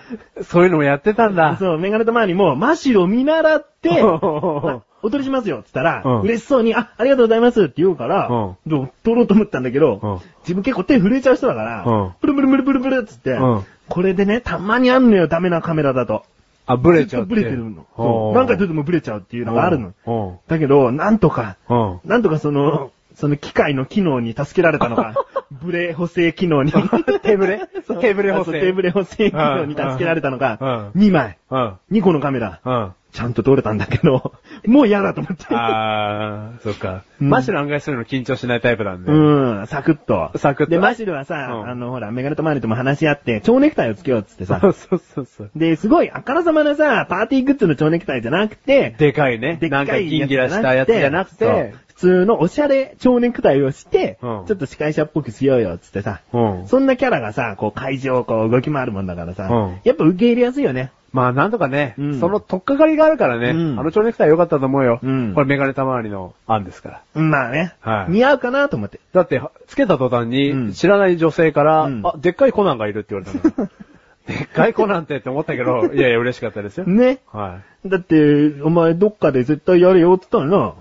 [0.43, 1.55] そういうのもやってたんだ。
[1.57, 16.23] そう、メガネたまにも、マシルを見習って、あお撮りしますよって言ったら、うん嬉しそうに、あ、ありがとうございますって言うから、うんどう撮ろうと思ったんだけど、うん自分結構手震えちゃう人だから、うんブルブルブルブルブルっつって、うんこれでね、たまにあんのよ、ダメなカメラだと。
[16.65, 17.85] あ、ブレちゃうブレてるの。
[17.97, 19.93] そう何回撮ってもブレちゃうっていうのがあるの。
[20.05, 20.37] うん。
[20.47, 21.99] だけど、なんとか、うん。
[22.05, 25.13] なんとかその、その機械の機能に助けられたのか、
[25.51, 26.71] ブレ補正機能に。
[27.21, 27.61] 手ブレ
[27.99, 31.73] 手ブレ補正ブレ補正機能に助けられたのか、2枚、うん。
[31.91, 32.93] 2個のカメラ、うん。
[33.11, 34.33] ちゃんと撮れたんだけど、
[34.65, 35.45] もう嫌だと思って。
[35.49, 37.03] あー、そっか。
[37.19, 39.11] うんマシュル案外するの緊張しないタイプなんで。
[39.11, 40.31] うん、サクッと。
[40.37, 44.59] サクッとで、マシルはさ、うんあの、ほら、メガネとマリとも話し合って、蝶ネクタイをつけようっつってさ。
[44.59, 45.51] そうそうそう。
[45.55, 49.57] で、すごい、あからさまなさ、パーティーグッズの蝶ネクタイじゃなくて、でかいね。
[49.61, 56.21] でっなんかかいギンギラしたやつじゃなくて、普通のおしゃれ蝶ネクタイをして、うんちょっと司会者っぽくしようよ、つってさ。
[56.33, 56.67] うん。
[56.67, 60.91] そんなキャラがさ、こう会場をこう動き回るもんだからさ、うんやっぱ受け入れやすいよね。
[61.13, 64.99] まあなんとかね、うんその取っかかりがあるからね、うんあの蝶ネクタイ良かったと思うよ。
[65.01, 67.21] うんこれメガネたまわりの案ですから。
[67.21, 68.99] まあね、はい似合うかなと思って。
[69.13, 73.69] だって、つけた途端うんに、知らない女性から、うんあ、でっかいコナンがいるって言われたの。
[74.27, 76.85] でっかいコナンってって思ったけど、 いやいや嬉しかったですよ。
[76.85, 77.19] ね。
[77.31, 77.89] はい。
[77.89, 80.75] だって、お前どっかで絶対やれよって言ったの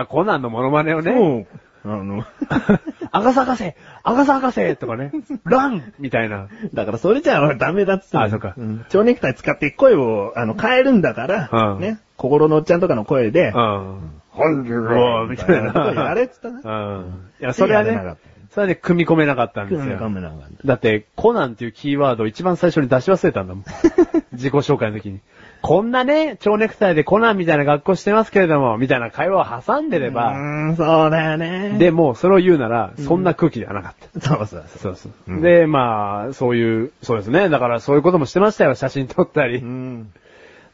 [0.00, 1.12] あ、コナンのモノマネをな。
[1.12, 1.46] ね、
[1.84, 1.92] うん。
[1.92, 2.24] あの、
[3.10, 3.72] アガサ博士
[4.04, 5.12] アガサ博士とかね、
[5.44, 6.48] ランみたいな。
[6.74, 11.98] だからそれじゃあダメだっつってあそっかん蝶ネクタイ使って声を、あの、変えるんだから、うんね。
[12.16, 14.10] 心のおっちゃんとかの声で、うん。
[14.30, 16.60] 本日おーみたいなやれっつったな。
[16.62, 17.30] うん。
[17.40, 18.16] いや、それはね
[18.50, 20.10] それはね、組み込めなかったんです組み込よ。
[20.10, 23.64] めなかっただって、コナンっていうキーワードを一番最初に出し忘れたんだもん。
[24.32, 25.20] 自己紹介の時に。
[25.62, 31.78] こんなね、蝶ネクタイでコナンみたいな学校してますけれども、みたいな会話を挟んでれうば、ーん、そうだよね。
[31.78, 34.28] で、もうそれを言うなら、そんな空気ではなかった。
[34.28, 35.12] そうそうそそうそう。
[35.28, 37.48] うんで、まあ、そういう、そうですね。
[37.48, 38.74] だからそういうこともしてましたよ。
[38.74, 39.58] 写真撮ったり。
[39.58, 39.64] う。
[39.64, 40.12] うん。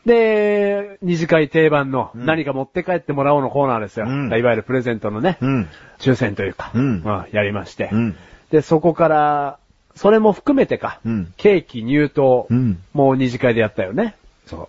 [0.06, 4.06] で、二次会定番のうん何か持って帰ってもらおうのコーナーですよ。
[4.08, 5.68] うんいわゆるプレゼントのね、うん。
[5.98, 8.16] 抽選というか、うんまあやりまして、うん。
[8.50, 9.58] で、そこから、
[9.94, 14.14] それも含めてか、うんケーキ入刀、うんもう二次会でやったよね。
[14.46, 14.68] そう。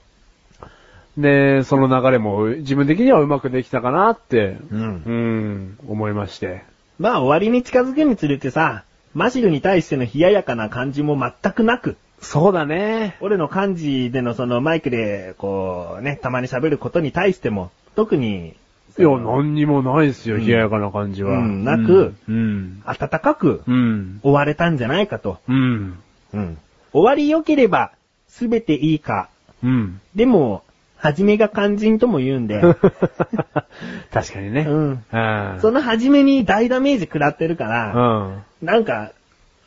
[1.21, 6.63] で、その流れも自分的にはうまくできたかなって、うんうん、思いまして。
[6.97, 13.17] まあ終わりに近づくにつれてさ、マシルに対しての冷ややかな感じも全くなく、そうだね。
[13.21, 18.55] 俺の漢字でのそのマイクで、こうね、たまに喋ることに対しても、特に、
[18.97, 21.37] いや、何にもないですよ、うん冷ややかな感じは。
[21.37, 22.81] うんなくうん。
[22.85, 24.19] 温かくうん。
[24.21, 25.39] 終われたんじゃないかと。
[25.47, 25.99] うん。
[26.33, 26.57] うん。
[26.91, 27.91] 終わり良ければ、
[28.27, 29.29] すべていいか。
[29.63, 30.01] うん。
[30.15, 30.63] でも、
[30.99, 32.61] 初めが肝心とも言うんで、
[34.11, 34.65] 確かにね。
[34.67, 35.03] うん。
[35.11, 35.57] うん。
[35.61, 38.65] その初めに大ダメージ食らってるから、うん。
[38.65, 39.11] なんか、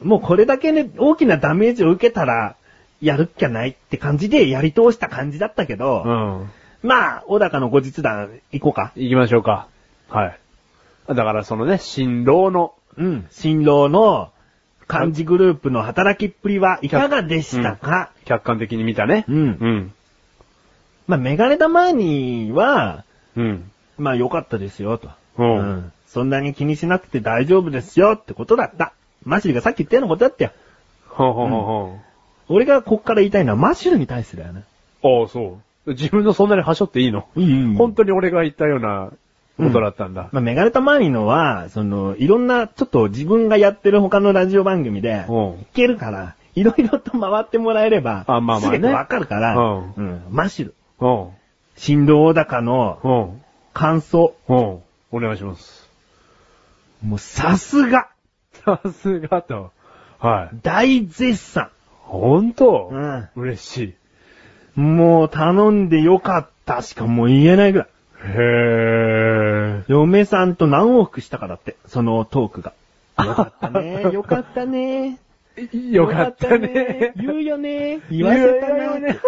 [0.02, 2.56] もうこれだけね、大きなダメージを受けたら、
[3.00, 6.50] やるっきゃないって感じでやり通した感じだったけど、うん。
[6.88, 8.92] まあ、小高の後日談行こうか。
[8.94, 9.68] 行きましょうか。
[10.08, 10.38] はい。
[11.08, 13.26] だからそのね、新郎の、うん。
[13.30, 14.30] 新郎の
[14.86, 19.24] 漢字グループの働きっぷりはいかがでしたか、客観的に見たね。
[19.28, 19.92] うんうん。
[21.06, 23.04] まあ、メガネタマーニは、
[23.36, 23.70] うん。
[23.98, 25.10] まあ良かったですよ、と。
[25.38, 28.92] うんそんなに気にしなくて大丈夫ですよってことだった。
[29.24, 30.50] マシルがさっき言ったようなことだったよ。
[31.08, 31.98] ほうほうほうほ
[32.48, 34.64] 俺がこっから言いたいのはマシルに対してだよね。
[35.02, 35.22] う。
[35.22, 35.90] ああ、そう。
[35.90, 37.26] 自分のそんなにはしょっていいの？
[37.36, 39.10] いい本当に俺が言ったような
[39.56, 40.28] ことだったんだ。
[40.32, 50.22] まあ、メガネタマーニのは、その、いろんな、ちょっと自分がやってる他のラジオ番組で、うんいけるから、いろいろと回ってもらえれば、あまあまあねわかるから、うんうん。
[50.30, 50.74] マシュル。
[51.02, 51.30] うん。
[51.76, 53.42] 振動小高のうん。
[53.72, 54.34] 感想。
[54.48, 54.58] うん。
[55.10, 55.88] お願いします。
[57.04, 58.08] もうさすが、
[58.64, 59.72] さすがと。
[60.20, 60.56] はい。
[60.62, 61.70] 大絶賛。
[62.02, 62.52] ほん。
[62.52, 63.28] とうん。
[63.34, 63.94] 嬉し
[64.76, 64.80] い。
[64.80, 65.88] もう頼ん。
[65.88, 67.88] でよかったしかもう言えないぐらい。
[68.24, 70.54] へ嫁さん。
[70.54, 72.72] と何往復したかだって、そのトークが。
[73.24, 75.18] よかったね、よかったね。
[75.56, 75.90] ー。
[75.92, 77.12] よかったね。
[77.16, 78.00] 言うよね。
[78.10, 79.18] 言わせたよね。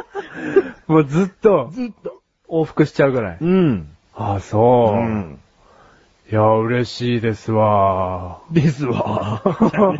[0.86, 2.22] もうずっとずっと。
[2.48, 3.38] 往復しちゃうぐらい。
[3.40, 3.88] うん。
[4.14, 5.00] ああ、そうう。
[5.02, 5.38] ん。
[6.30, 8.40] いや、嬉しいですわ。
[8.50, 9.42] ですわ。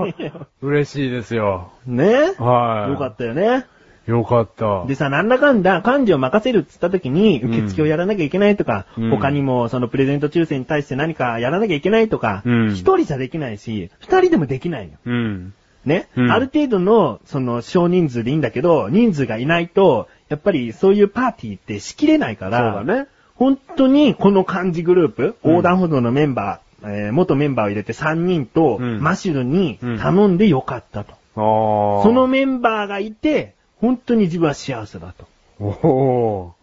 [0.63, 1.73] 嬉しいですよ。
[1.87, 2.93] ねはい。
[2.93, 3.67] よかったよね。
[4.09, 4.87] よかった。
[4.87, 14.93] でさ、なんだかんだ幹事を任せるっつった時に、うん受付をやらなきゃいけないとか、うん他にもそのプレゼント抽選に対して何かやらなきゃいけないとか、一、うん人じゃできないし、二人でもできないよ。
[15.05, 15.55] うん。
[15.85, 23.07] ね、うんある程度の、その、少人数でいいんだけど、人数がいないと、やっぱりそういうパーティーって仕切れないかそうら、だね。
[23.37, 31.15] 本当にこの漢字グループ、うん横断歩道のメンバー、えー元メンバーを入れて3人と、うんマシュルに頼んでよかったと。
[31.35, 35.27] その、メンバーがいて、本当に自分は幸せだと。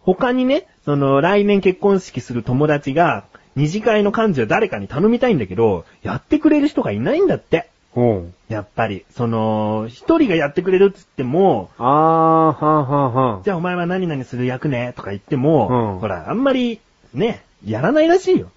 [0.00, 3.24] 他にね、その来年結婚式する友達が、
[3.54, 7.68] 二次会の幹事を誰かに頼みたいんだけど、やってくれる人がいないんだって。
[7.96, 13.42] うやっぱり、その、一人がやってくれるっつっても、ああ、はんはんはん。
[13.42, 16.80] じゃあお前は何々する役ねとか言っても、うんほら、あんまり、
[17.14, 18.50] ね、やらないらしいよ。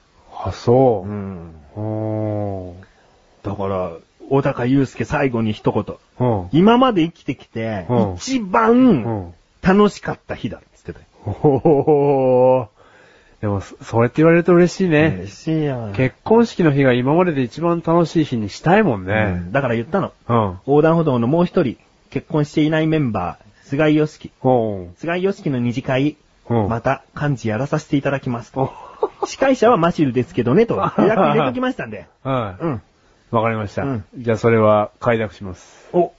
[0.44, 1.10] あ、そう。
[1.10, 1.56] ん。
[1.76, 3.50] おー。
[3.50, 3.92] だから、
[4.30, 5.86] 小高祐介最後に一言。
[6.20, 6.50] うん。
[6.52, 9.34] 今まで生きてきて、うん一う番ん。
[9.62, 11.06] 楽しかった日だっつってたよ。
[11.26, 12.80] おー。
[13.42, 15.16] でも、そそうやって言われると嬉しいね。
[15.20, 15.92] 嬉しいよ。
[15.96, 19.52] 結婚式の日が今までで一番楽しい日にしたいもんうねん。
[19.52, 20.12] だから言ったの。
[20.28, 20.60] うん。
[20.68, 21.78] 横断歩道のもう一人、
[22.10, 24.32] 結婚していないメンバー、菅井良樹。
[24.98, 26.18] 菅井良樹の二次会、
[26.50, 26.68] うん。
[26.68, 28.52] また幹事やらさせていただきます。
[28.56, 28.72] お
[29.26, 32.08] 司会者はマシルですけどね、と 予約入れときましたんで。
[32.24, 32.64] はい。
[32.64, 32.82] うん。
[33.32, 33.84] わかりました。
[33.84, 35.88] うんじゃあそれは快諾します。
[35.94, 36.14] お、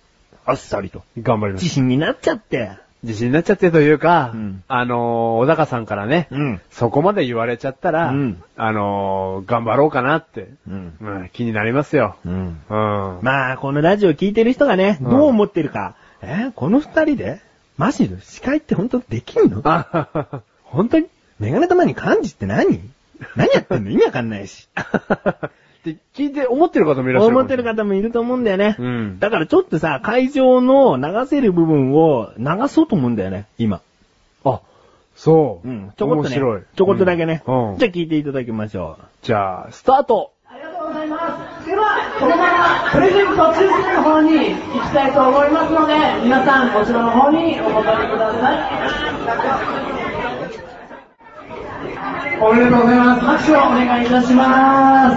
[0.44, 1.02] あっさりと。
[1.20, 1.74] 頑張ります自。
[1.74, 2.72] 信になっちゃって。
[3.02, 6.60] 自信になっちゃってというか、うんあのー、小高さんからね、うん。
[6.70, 10.96] そこまで言われちゃったら、うんあのー、頑張ろうかなって、うん。
[11.00, 12.16] うん、気になりますよ。
[12.26, 12.34] うん。
[12.68, 13.18] うん。
[13.22, 15.94] まあ、このラジオ聞いてる人がね、うんどう思ってるか。
[16.20, 17.40] えこの二人で？
[17.78, 19.62] マシル司会って本当できんの？
[19.64, 21.06] あ、本当に？
[21.38, 22.82] メガネ玉に漢字って何？
[23.34, 23.90] 何やってんの？
[23.90, 24.68] 意味わかんないし。
[25.80, 27.36] って聞いて思ってる方もいらっしゃる。
[27.36, 28.76] 思ってる方もいると思うんだよね。
[28.78, 33.80] うんだからちょっとさ、会場の流せる部分を流そうと思うんだよね、今。
[34.44, 34.60] あ、
[35.16, 35.68] そう。
[35.68, 35.92] うん。
[35.96, 36.28] ちょこっとね。
[36.28, 36.62] 面白い。
[36.76, 37.42] ちょこっとだけね。
[37.46, 37.78] うん。
[37.78, 41.66] じゃあ聞いていただきましょじゃあ、スタートありがとうございます。
[41.66, 49.99] では、このままプレゼント抽選の方に行きたいと思いますので、皆さんこちらの方にお答えください。
[52.40, 53.20] おめでとうございます。
[53.24, 55.16] 拍手をお願いいたしま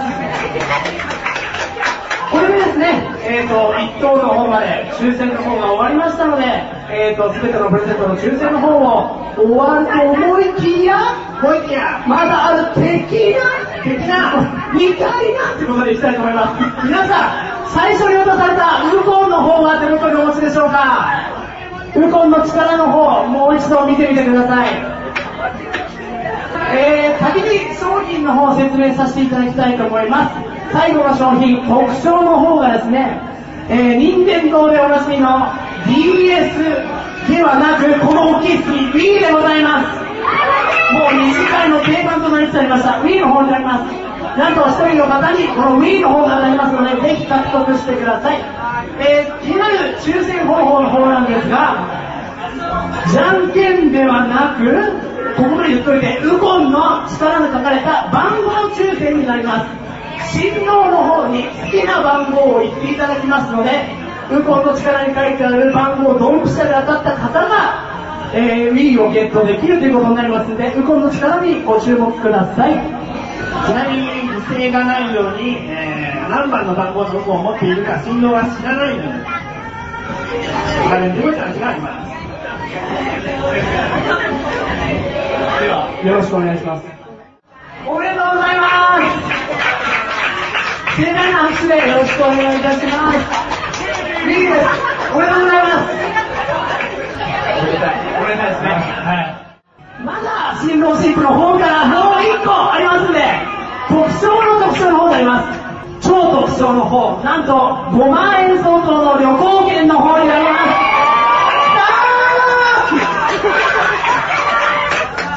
[2.32, 6.44] これでですね、えっ、と、1等の方まで抽選の方が終わりましたので、
[6.90, 10.96] えっ、と、すべてのプレゼントの抽選の方を終わると思いきや、
[11.42, 16.86] 思いきや、まだある的な、的な、みたいなってことでいきたいと思います。
[16.86, 21.44] 皆さん、最初に渡されたウコンの方は手元にお持ちでしょうか？
[21.96, 25.03] ウコンの力の方、もう一度見てみてください。
[26.72, 30.36] えー、先に商品の方を説明させていただきたいと思います。
[30.72, 33.20] 最後の商品、特徴の方がですね、
[33.68, 35.52] えー、任天堂でおなじみの
[35.86, 36.94] DS
[37.28, 40.04] ではなく、この大きいスクリー Wii でございます。
[40.94, 44.04] もう二次会の定番となりつつありました Wii の方になります。
[44.38, 48.38] なんと一人の方にこの Wii の方が当たりますので、ぜひ獲得してください。
[49.00, 52.04] えー、気になる抽選方法の方なんですが、
[53.10, 60.38] じゃんけんではなく、ここで言っといて、ウコンの力の書かれた番号抽選になります。
[60.38, 63.88] 新郎の方に好きな番号を言っていただきますので、
[64.30, 72.72] ウコンの力に書いてある番号をドンピシャで当たった方が、えー、Wii をゲットできるということになりますので、ウコンの力にご注目ください。
[72.72, 72.76] ち
[73.74, 74.08] なみに、
[74.46, 79.08] 不正がないように、えー、何番の番号の録を持っているか、新郎は知らないので、
[80.86, 82.14] お金にもチャンスがあります。
[85.44, 86.84] では、よろしくお願いします。
[87.86, 89.44] おめでとうございます
[90.96, 93.18] 盛大な拍手でよろしくお願いいたします。
[94.24, 94.64] いいです。
[95.12, 95.92] おめでとうございます。
[97.60, 98.00] おめでたい。
[98.16, 98.68] おめでたいですね。
[99.04, 100.04] はい。
[100.04, 103.20] まだ新郎新婦の方からもう一個ありますんで、
[103.88, 106.08] 特徴の特徴の方になります。
[106.08, 110.50] 超特賞の方、なんと5万円相当の旅行券の方になりま
[110.90, 110.93] す。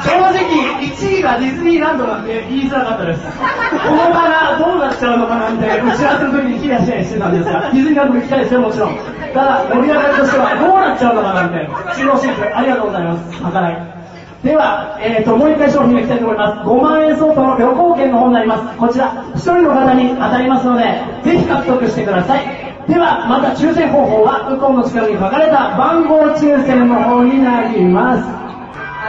[0.08, 0.40] 正直、
[0.80, 3.20] 1位がディズニーランドなんて言いづらかったです。
[3.20, 8.96] この場がどうなっちゃうのかなんて打ち合わせの時にヒヤヒヤしてたんですが、ディズニーランドも行きたいですよ、もちろん。
[9.34, 13.42] ただ、盛り上がりとしてはどうなっちゃうのかなんて、中央シンプルありがとうございます。
[13.42, 13.98] まかない。
[14.42, 16.68] では、えーと、もう一回商品がいきたいと思います。
[16.68, 18.78] 5万円相当の旅行券の方になります。
[18.78, 20.84] こちら、1人の方に当たりますので、
[21.24, 22.46] ぜひ獲得してください。
[22.88, 28.37] では、また抽選方法は、ウコンの近くに書かれた番号抽選の方になります。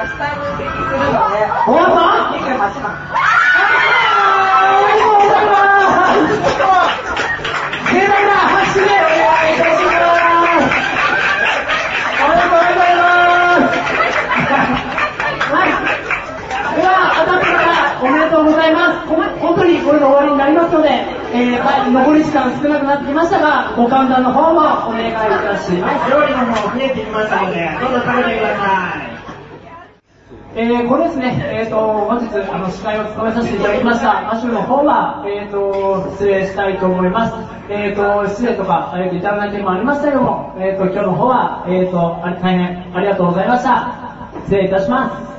[0.09, 2.01] 明日入籍するので、終わった
[2.33, 2.89] 28番。
[2.89, 6.25] おめでとうございます
[7.93, 10.09] 盛大な拍手でお願いいたします
[12.25, 13.05] おめでとうございま
[17.89, 26.11] す、おめでとうございます本当にこれで終わりになりますので、えーはい、残り時間少なくなってきましたが、ご勘談の方もお願いいたします。
[26.11, 29.18] 料理の方増えてきましたので、どうぞ食べてください。
[30.55, 37.35] えー、これですね、えーと、本日、あの、司会を務めさせていただきました、アシュの方は、えーと、失礼したいと思います。
[37.69, 43.93] えーと、失礼とか、えーと、至らない点もありましたけども、えーと、今日の方は、えーと、大変ありがとうございました。
[44.45, 45.29] 失礼いたします。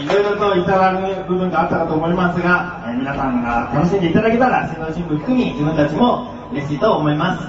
[0.00, 7.46] いろいろといただく部分があったかと思いますが、えー皆さんが楽しんでいただけたら、新郎新婦含み自分たちも嬉しいと思います。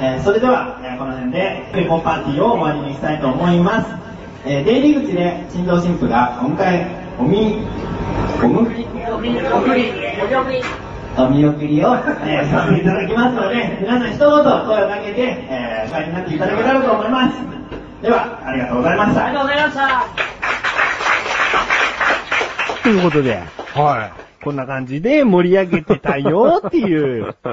[0.00, 3.88] えーそれでは、この辺で結婚パーティーを終わりにしたいと思います。
[4.44, 6.86] えー出入り口で新郎新婦がお迎え、
[7.18, 7.64] おみ、
[8.44, 8.86] おむくり？
[11.16, 17.38] お見送りを、えーさせていただきますので、皆さん一言声をかけて、えー、お帰りになっていただけたらと思います。
[18.02, 19.24] では、ありがとうございました。
[19.24, 20.39] ありがとうございました。
[22.82, 23.42] ということで、
[23.74, 27.30] はこんな感じで盛り上げてたよっていう。
[27.30, 27.34] い。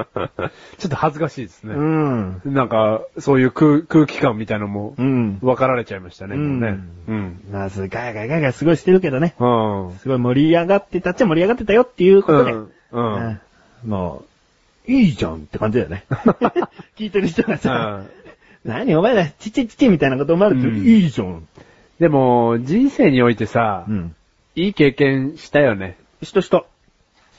[0.78, 1.74] ちょっと恥ずかしいですうね。
[1.76, 2.40] ん。
[2.46, 5.38] なんか、そういう空空気感みたいなのも、うん。
[5.40, 6.78] 分かられちゃいましたね、もうね。
[7.08, 7.40] うん。
[7.52, 9.34] まあ、すガヤガヤガヤガヤすごいしてるけどね。
[9.38, 9.46] う
[9.90, 9.92] ん。
[9.98, 12.52] すごい盛り上がってたっちゃ盛り上がってたよっていうことで。
[12.52, 12.70] うん。
[12.92, 13.14] うん。
[13.14, 13.40] うん
[13.84, 14.24] も
[14.88, 16.04] う、いいじゃんって感じだよね。
[16.96, 18.02] 聞いてる人がさ、
[18.64, 21.46] 何お前らちっちゃいちっちゃいみたいなこと思われてる、うんいいじゃん。
[22.00, 24.14] でも、人生においてさ、ん。
[24.58, 25.96] いい経験したよね。
[26.20, 26.66] 人人。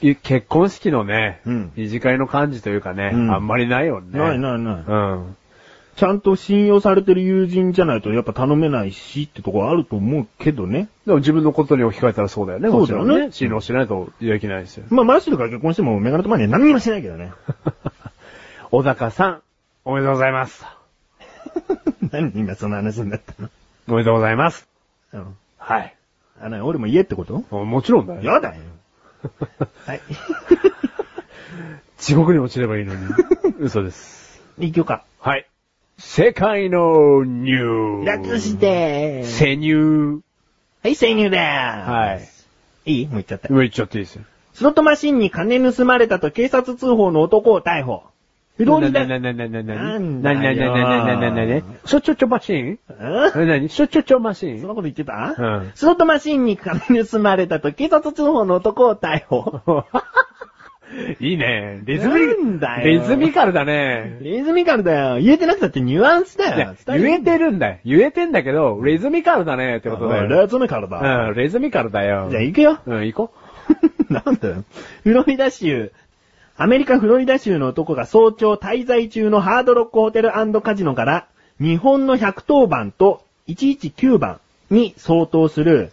[0.00, 4.18] い結婚式のね、うん二次会の感じというかね、うんあんまりないよね。
[4.18, 4.84] ないないない。
[4.86, 5.36] うん。
[5.96, 10.88] ちゃんと信用されてる友人じゃないとやっぱ頼めないしってとこあると思うけどね。
[11.04, 12.70] でも自分のことに置き換えたらそうだよね。
[12.70, 14.86] そうだよね信用しないとできないですよ。
[14.88, 17.32] まあ、マッシュルが結婚してもメガネとマニア何にもしないけどね。
[18.70, 19.42] 小高さん、
[19.84, 20.64] おめでとうございます。
[22.10, 23.50] 何今その話になったの？
[23.88, 24.66] おめでとうございます。
[25.12, 25.36] うん。
[25.58, 25.94] はい。
[26.40, 27.34] あ、なに俺も言えってこと？
[27.64, 28.22] もちろんだよ。
[28.22, 28.54] やだよ。
[29.86, 30.00] はい。
[31.98, 33.00] 地獄に落ちればいいのに。
[33.60, 34.40] 嘘です。
[34.58, 35.04] 行くか。
[35.18, 35.46] はい。
[35.98, 38.04] 世界のニュー。
[38.06, 40.20] 略して潜入。
[40.82, 42.20] はい、潜入でーはい。
[42.20, 42.48] す。
[42.86, 43.04] いい？
[43.06, 43.48] もう言っちゃった。
[43.52, 44.22] 上行っちゃっていいですよ。
[44.54, 48.02] スロットマシンに金盗まれたと警察通報の男を逮捕。
[48.60, 50.76] フロリダ、な、な、な、な、な、な、なんな、な、だよ。
[50.76, 52.78] な、な、な、な、な、な、しょちょちょマシンん
[53.34, 59.84] え、なにしょちょちょマシンそんなこと言ってたうんスロットマシンに金盗まれたと警察通報の男を逮捕。
[61.20, 61.80] いいね。
[61.84, 62.14] リズミ
[62.84, 64.18] リズミカルだね。
[64.20, 65.20] リズミカルだよ。
[65.20, 66.74] 言えてなくたってニュアンスだよ。
[66.86, 67.78] 言えてるんだよ。
[67.84, 70.26] 言えてんだけど、リズミカルだねってことだよ。
[70.26, 71.28] レズミカルだ。
[71.28, 72.28] うん、リズミカルだよ。
[72.30, 72.78] じゃあ行くよ。
[72.84, 73.32] うん、行こ
[74.10, 74.64] なんだよ。
[75.04, 75.92] フロリダ州、
[76.62, 81.26] アメリカ・フロリダ州の男が早朝滞在中のハードロックホテルカジノから、
[81.58, 85.90] 日本の110番と119番に相当する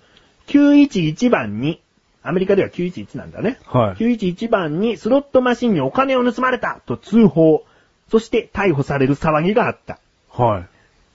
[0.48, 1.82] 911番に、
[2.22, 3.60] アメリカでは911なんだね。
[3.74, 3.78] う。
[3.78, 3.96] はい。
[3.96, 7.64] 911番にスロットマシンにお金を盗まれたと通報。
[8.12, 10.00] そして逮捕される騒ぎがあった。
[10.30, 10.66] はい。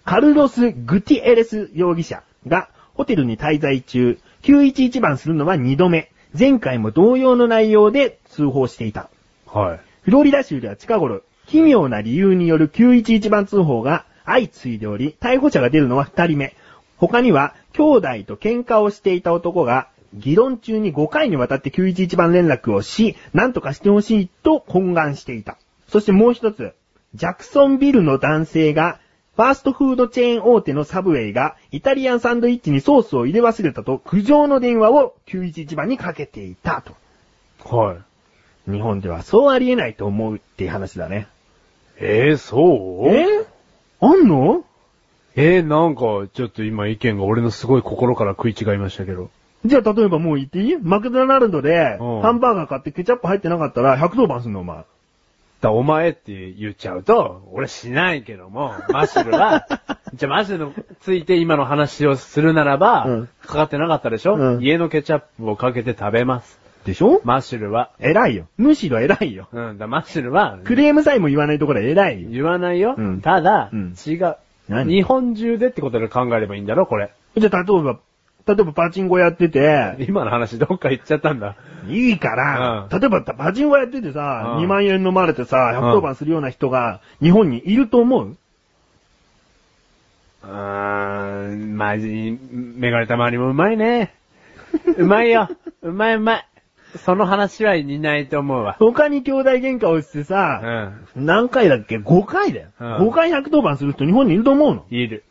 [0.07, 6.11] カルロス・グティエレス容疑者がホテルに滞在中、911番するのは2度目。
[6.33, 9.11] 前回も同様の内容で通報していた。
[9.53, 9.81] はい。
[10.03, 16.57] フロリダ州では近頃、奇妙な理由による911番通報が相次いでおり、逮捕者が出るのは2人目。
[16.97, 25.59] 他には、兄弟と喧嘩をしていた男が、議論中に5回にわたって911番連絡をし、何とかしてほしいと懇願していた。
[25.89, 26.75] そしてもう一つ、
[27.15, 29.01] ジャクソンビルの男性が、
[29.37, 37.77] ファーストフードチェーン大手のサブウェイが、イタリアンサンドイッチにソースを入れ忘れたと苦情の電話を911番にかけていたと。
[37.77, 38.12] はい。
[38.69, 41.27] 日本ではそうありえないと思うっていう話だね。
[41.99, 43.09] えー、そう？
[43.09, 43.47] え？
[44.01, 44.65] あんの？
[45.35, 49.31] えー、なんか、ちょっと今意見が俺のすごい心から食い違いましたけど。
[49.65, 50.77] じゃあ例えばもう言っていい？
[50.77, 52.21] マクドナルドで、うん。
[52.23, 54.85] ハンバーガー買ってケチャップ入ってなかったら110番すんのお前。
[55.61, 59.67] だお前って言っちゃうと、俺しないけども、マッシュルは、
[60.15, 63.29] じゃあマッシュルについて今の話をするならば、うん。
[63.47, 64.63] かかってなかったでしょ、うん。
[64.63, 66.59] 家のケチャップをかけて食べます。
[66.85, 67.21] でしょ？
[67.25, 67.91] マッシュルは。
[68.01, 68.47] 偉いよ。
[68.57, 69.49] むしろ偉いよ。
[69.53, 72.29] うん、だマッシュルは、クレームさえも言わないところは偉いよ。
[72.31, 72.95] 言わないよ。
[72.99, 74.37] うんただ、うん違う。
[74.69, 74.93] 何？
[74.93, 77.13] 日本中でってことで考えればいいんだろ、これ。
[77.37, 77.99] じゃあ例えば、
[78.45, 81.57] 例えばパチンコやってて、今の話どっか行っちゃったんだ。
[81.89, 88.37] いいから、うん例えばパチンコやっててさ、うん2万円飲まれてさ、110番するような人が日本にいると思う？
[90.45, 94.13] うーん、まじ、メガネたまりもうまいね。
[94.97, 95.49] うまいよ。
[95.83, 96.47] うまいうまい。
[96.99, 98.77] その話はいないと思うわ。
[98.79, 101.25] 他に兄弟喧嘩をしてうさ、ん。
[101.27, 102.69] 何回だっけ ?5 回だよ。
[102.81, 104.85] うん5回110番する人日本にいると思うの？
[104.91, 105.25] いる。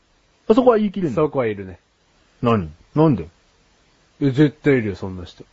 [0.54, 1.16] そこは言い切れんの？
[1.16, 1.80] そこはいるね。
[2.42, 2.72] 何？
[2.96, 3.28] なんで？
[4.22, 5.46] え絶対いるよ、そんな人。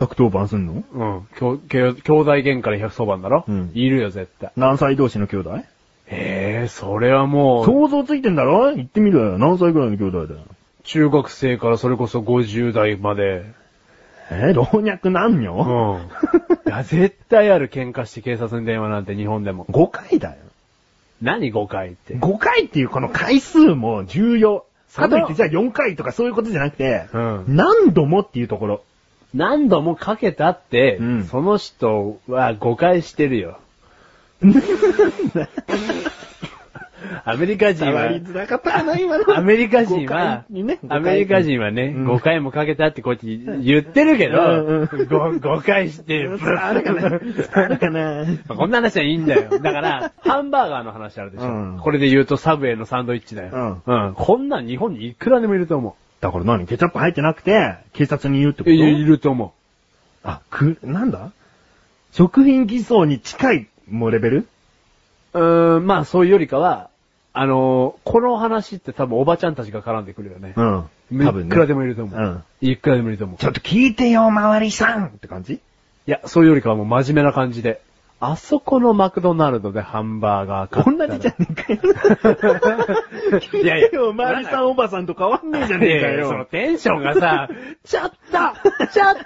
[0.00, 0.84] 110番すんの？
[0.92, 1.28] うん。
[1.38, 3.44] きょきょ兄弟喧嘩で100そばんだろ？
[3.46, 4.52] うんいるよ、絶対。
[4.56, 5.60] 何歳同士の兄弟？
[6.08, 8.74] ええそれはもう、想像ついてんだろ？
[8.74, 9.38] 言ってみろよ。
[9.38, 10.40] 何歳ぐらいの兄弟だよ？
[10.84, 13.44] 中学生からそれこそ50代まで。
[14.32, 16.00] えー老若男う女、ん。
[16.66, 19.66] いや、絶対ある喧嘩して警察に電話なんて日本でも。
[19.66, 20.36] ?5 回だよ。
[21.20, 24.64] 何5回って？5回っていうこの回数も重要。
[24.88, 28.82] そのかといってじゃあ4回とかそういうことじゃなくて、うん何度もっていうところ。
[29.34, 33.58] 何度もかけたって、うんその人は誤解してるよ。
[37.24, 38.06] アメリカ人は。
[39.36, 46.38] アメリカ人5はね、アメリカ人はね、うん5回もかけたってこって言ってるけど、うんうんご誤解してる。
[46.42, 47.20] 伝わるかな 伝
[47.54, 49.50] わるかなこんな話はいいんだよ。
[49.58, 51.48] だから、ハンバーガーの話あるでしょ。
[51.48, 53.80] うんこれで言うとサブウェイのサンドイッチだよ。
[53.84, 54.12] うん。
[54.14, 58.72] こんなん日本にいくらでもいると思だから何ケチャップ入ってなくて、警察に言うってこう。
[58.72, 58.72] と？
[58.72, 59.52] いいると思
[60.22, 61.32] あ、く、なんだ？
[62.12, 64.46] 食品偽装に近い、もうレベル？
[65.34, 65.40] う。
[65.40, 66.90] うーん、まあそういうよりかは、
[67.34, 70.54] あのーこの話って多分おばちゃんたちが絡んでくるよね。
[70.56, 70.90] うん。
[71.24, 71.46] 多分ね。
[71.46, 72.20] いくらでもいると思う。
[72.20, 72.44] うん。
[72.60, 73.38] いくらでもいると思う。
[73.38, 75.54] ちょっと聞いてよ、周りさんって感じ？
[75.54, 75.60] い
[76.06, 77.80] や、そういうよりかはもう真面目な感じで。
[78.24, 81.80] あそこのマクドナルドでハンバーガー買ったら同じじゃねえかよ。
[83.62, 86.44] いやいや聞てよ、周りさんおばさんと変わんねえじゃねえかいやいやそのよ。
[86.44, 87.48] テンションがさ、
[87.82, 88.16] ちょっと
[88.86, 89.20] ちょっと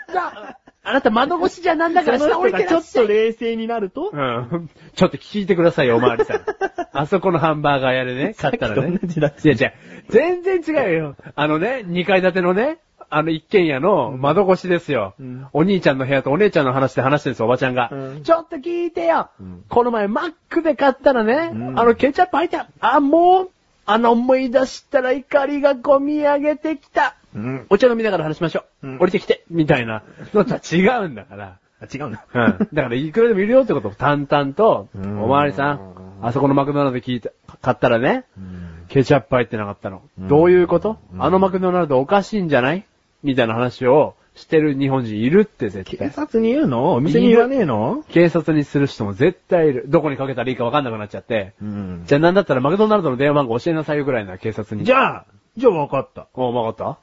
[0.88, 4.70] あなた窓越しじゃなんだからその下降り人がちょってらっしゃいと冷静になると、うん。
[4.94, 6.40] ちょっと聞いてくださいよ、おまわりさん。
[6.92, 8.82] あそこのハンバーガー屋でね、買ったらね。
[8.82, 9.72] さっきと同じだいや、じゃ
[10.08, 11.16] 全然違うよ。
[11.34, 12.78] あのね、2階建てのね、
[13.10, 15.14] あの一軒家の窓越しですよ。
[15.18, 17.88] うんお兄ちゃんの部屋とお姉ちゃんの話で話してるんですよ、おばちゃんが。
[17.90, 22.68] うんちょっと聞いてよ、うんこの前マックで買ったらね、うんあのケチャップ入った。
[22.78, 23.50] あ、もう、
[23.86, 27.16] あの思い出したら怒りがこみ上げてきた。
[27.36, 27.66] うん。
[27.70, 28.88] お茶飲みながら話しましょう。
[28.88, 30.02] うん降りてきて、みたいな
[30.34, 31.58] のとは違うんだから。
[31.80, 32.24] あ、違うんだ。
[32.32, 32.68] うん。
[32.72, 37.30] だからいくらでもいるよってことを淡々と、うんおまわりさん、あそこのマクドナルドで聞いた、
[37.60, 40.02] 買ったらね、うんケチャップ入ってなかったの。
[40.18, 42.84] うんどういうこと、うんあのマクドナルドおかしいんじゃない？
[43.22, 46.10] みたいな話をしてる日本人いるって絶警対。
[46.10, 46.92] 察に言うの？
[46.94, 48.04] お店に言わねえの？
[48.08, 49.84] 警察にする人も絶対いる。
[49.88, 51.52] どこにかけたらいいかわかんなくなっちゃって。
[51.60, 54.84] うんじゃあなんだったらマクドナルドの電話番号教えなさいよぐらいな警察に。
[54.86, 55.24] じゃあ、
[55.56, 56.28] じゃあ分かった。
[56.34, 56.98] おう、わかった？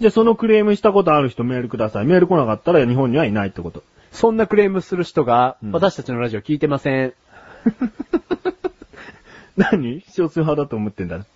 [0.00, 2.06] じゃあそのクレームしたことある人メールください。
[2.06, 3.82] メール来なかったら日本にはいないってこと。
[4.12, 7.14] そんなクレームする人が、うん私たちのラジオ聞いてません。
[9.56, 10.04] 何？
[10.10, 11.26] 少数派だと思ってんだな。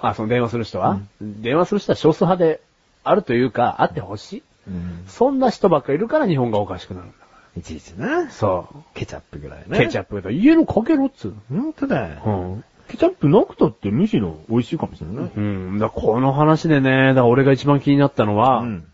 [0.00, 2.60] あ、その電話する人は、電話する人は少数派で
[3.04, 4.42] あるというか、あってほしい。
[4.68, 5.04] うん。
[5.06, 7.14] そんな人ばっかいるから日本がおかしくなるんだ。
[7.56, 8.30] いちいちな。
[8.30, 9.70] そケチャップぐらいう。
[9.70, 9.78] ね。
[9.78, 11.54] ケチャップと家のかけろっつうプ。
[11.54, 12.22] ほんとだよ。
[12.24, 12.40] の。
[12.40, 12.64] うん。
[12.88, 15.30] ケチャップなくたってむしろ美味しいかもしれない。
[15.34, 15.78] うん。
[15.78, 18.84] だこの話でね、だ俺が一番気になったのは、うん。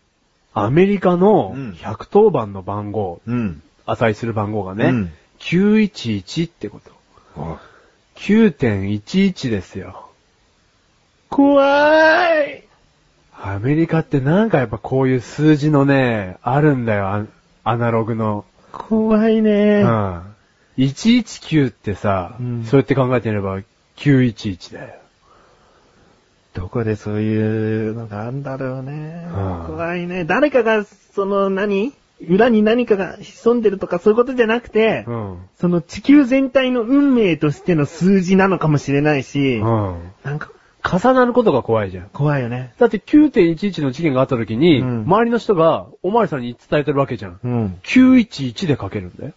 [0.53, 3.61] アメリカのうん110番の番号、うん。
[3.85, 6.79] 値する番号がね、うん911ってこ
[7.35, 7.59] と。
[8.15, 10.09] 9.11ですよ。
[11.29, 11.63] 怖
[12.45, 12.63] い
[13.37, 17.25] アメリカってなんかやっぱこういう数字のね、あるんだよ、ア
[17.63, 18.45] アナログの。
[18.71, 20.35] 怖いうねん。
[20.77, 23.59] 119ってさ、うんそうやって考えてみれば
[23.97, 24.95] 911だよ。
[26.53, 29.63] どこでそういうのがあるんだろうねうん。
[29.67, 30.23] 怖いね。
[30.23, 31.93] 誰かが、その何？
[32.29, 35.39] 裏に何かが潜んでるとかそういうことじゃなくて、うん。
[35.59, 40.11] その地球全体の運命としての数字なのかもしれないし、うん。
[40.23, 40.49] なんか
[40.81, 42.09] 重なることが怖いじゃん。
[42.09, 42.73] 怖いよね。
[42.79, 47.39] だって9.11の事件があった時に、うん周りの人がおまわりさんに伝えてるわけじゃん。
[47.43, 47.79] うん。
[47.83, 49.33] 911で書けるんだよ。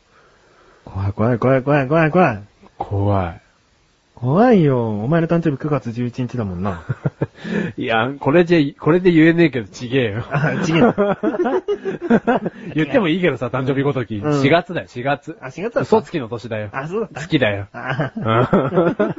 [0.84, 2.42] 怖い怖い怖い怖い怖い怖い。
[2.78, 3.42] 怖い。
[4.20, 4.88] 怖いよ。
[5.04, 6.82] お前の誕生日9月11日だもんな。
[7.78, 10.24] いや、これじゃ、これで言えねえけどちげえよ。
[10.30, 10.94] あ、ちげえな。
[12.74, 14.16] 言ってもいいけどさ、誕生日ごとき。
[14.16, 15.36] うん4月だよ、4月。
[15.40, 16.68] あ、4月だ嘘つきの年だよ。
[16.72, 17.20] あ、そうだった？
[17.22, 17.68] 好きだよ。
[17.72, 18.24] あうん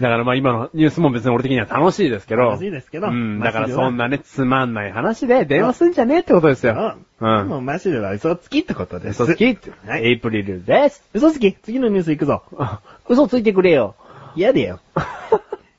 [0.00, 2.42] だからまあ今のニュースも別に俺的には楽しいですけど。
[2.50, 6.96] 楽しいですけどうん、だからそんなね、つまんない話で電話すんじゃねえってことですよ。
[7.20, 7.48] うん。
[7.48, 9.00] もううマシルは嘘つきってことん。
[9.00, 9.22] です。
[9.22, 9.70] 嘘つきって。
[9.86, 11.02] はいエイプリルです。
[11.14, 12.42] 嘘つき次のニュース行くぞ。
[12.58, 13.94] あ嘘ついてくれよ。
[14.36, 14.80] 嫌だよ。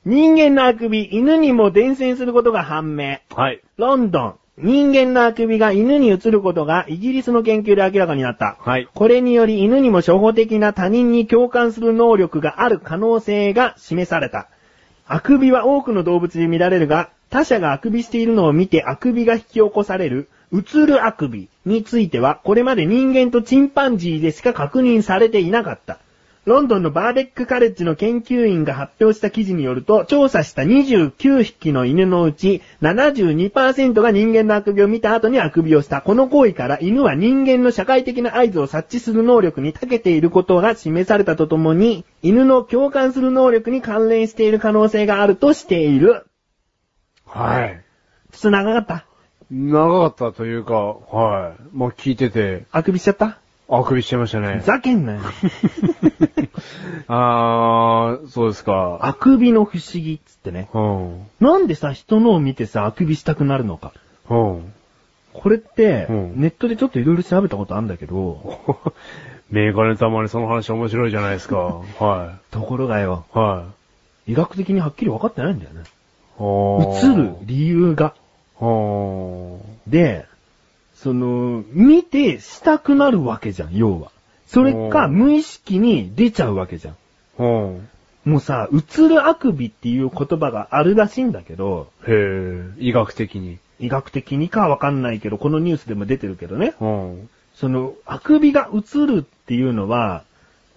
[0.04, 3.18] 人間のあくび、犬にも伝染することが判明。
[3.34, 3.60] はい。
[3.76, 4.34] ロンドン。
[4.60, 8.56] 人間のあくびが犬に移ることがイギリスの研究で明らかになった。
[8.58, 8.88] はい。
[8.92, 14.48] これにより犬にも初歩的な他人に共感する能力がある可能性が示された。
[15.06, 25.98] あくびは多くの動物で見られるが、他者があくびしているのを見てあくびが引き起こされる、映るあくびについては、これまで人間とチンパンジーでしか確認されていなかった。
[26.48, 36.00] ロンドンのバーベックカレッジの研究員が発表した記事によると、調査した29匹の犬のうち72%が人間のあくびを見た後にあくびをした。
[36.00, 46.24] この行為から犬は人間の社会的な合図を察知する能力に長けていることが示されたとともに、犬の共感する能力に関連している可能性があるとしている。
[47.26, 47.84] はい。
[48.32, 49.04] ちょっと長かった。
[49.50, 51.62] 長かったというか、はい。
[51.74, 53.38] まあ聞いてて、あくびしちゃった？
[53.70, 54.60] あくびしちゃいましたふね。
[54.64, 55.20] ざけんなよ。
[57.06, 58.98] あー、そうですか。
[59.02, 60.68] あくびの不思議っつってね。
[60.72, 61.26] うん。
[61.40, 63.92] なんでさ、人のを見てさ、あくびしたくなるのか。
[64.30, 64.72] うん。
[65.34, 68.58] これって、うんネットでちょっといろいろ調べたことあるんだけど、
[69.50, 71.80] メガネたまにその話面白いじゃないですか。
[72.00, 73.38] はところがよ、い。
[73.38, 73.64] は
[74.26, 74.32] い。
[74.32, 75.82] 医学的にはっきり分かってないんだよね。
[76.40, 78.14] 映映る理由が。
[78.58, 80.26] はで、
[81.02, 84.10] その、見てしたくなるわけじゃん、要は。
[84.46, 86.96] それか、うん無意識に出ちゃうわけじゃん。
[88.24, 93.58] もうさ、映るあくびっていう言葉があるらしいんだけど、へえ、医学的に。
[93.78, 96.74] 医学的にかはわかんないけど、このニュースでも出てるけどね。
[96.80, 97.28] うん。
[97.54, 100.24] その、あくびが映るっていうのは、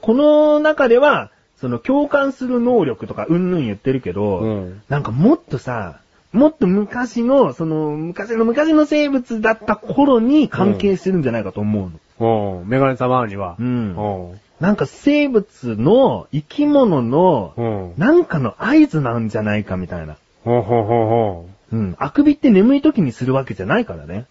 [0.01, 6.00] この中では、その共感する能力とかうんぬん言ってるけど、うんなんかもっとさ、
[6.33, 12.61] もっと昔の、その、昔の昔の生物だった頃に関係してるんじゃないかと思うの。
[12.61, 12.69] うん。
[12.69, 13.57] メガネたまには。
[13.59, 13.95] うん
[14.29, 14.39] うん。
[14.59, 17.93] なんか生物の生き物の、うん。
[17.97, 20.15] なんかの合図なんじゃないかみたいな。
[20.45, 21.95] ほうほうほうほうん。
[21.99, 24.25] あくびって眠い時にするわけじゃないからね。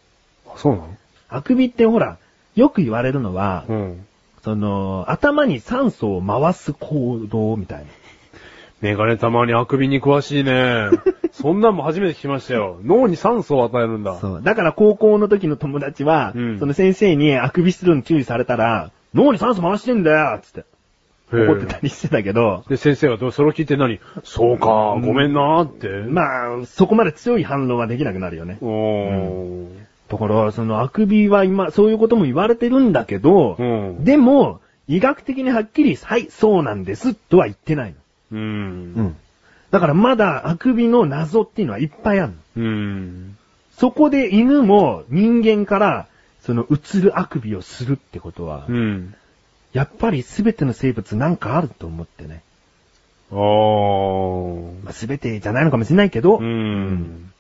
[0.47, 0.59] う。
[0.59, 0.97] そうなの？
[1.29, 2.19] あくびってほら、
[2.55, 4.07] よく言われるのは、うん。
[4.43, 7.85] その、頭に酸素を回す行動みたいな。
[8.81, 10.89] メガネたまにあくびに詳しいね。
[11.33, 12.81] そんなんも初めて聞きましたよ。
[12.85, 14.17] 脳に酸素を与えるんだ。
[14.17, 14.43] そう。
[14.43, 20.65] だから高校の時の友達は、うんその先生にあくびするのに注意されたら、脳に酸素回してんだよつって
[21.33, 24.01] 怒ってたりしてたけど、で、先生はどうそれを聞いて何？
[24.25, 25.89] そうか、ごめんなーって。
[26.09, 28.59] まあ、そこまで強い反論はできなくなるよね。
[28.61, 29.67] おー。
[30.09, 34.05] だから、そのあくびは今、そういうことも言われてるんだけど、うん。
[34.05, 38.00] でも、医学的にはっきり、はい、そうなんです、とは言ってないの。
[38.31, 39.17] うん。
[39.71, 42.39] だからまだあくびの謎っていうのはいっぱいあるの。
[42.57, 43.37] うん。
[43.77, 46.07] そこで犬も人間から、
[46.43, 49.15] その映るあくびをするってことは、うん。
[49.73, 52.43] やっぱり全ての生物なんかあると思ってね。
[53.31, 54.85] あー。
[54.85, 57.31] まあ、全てじゃないのかもしれないけど、うん。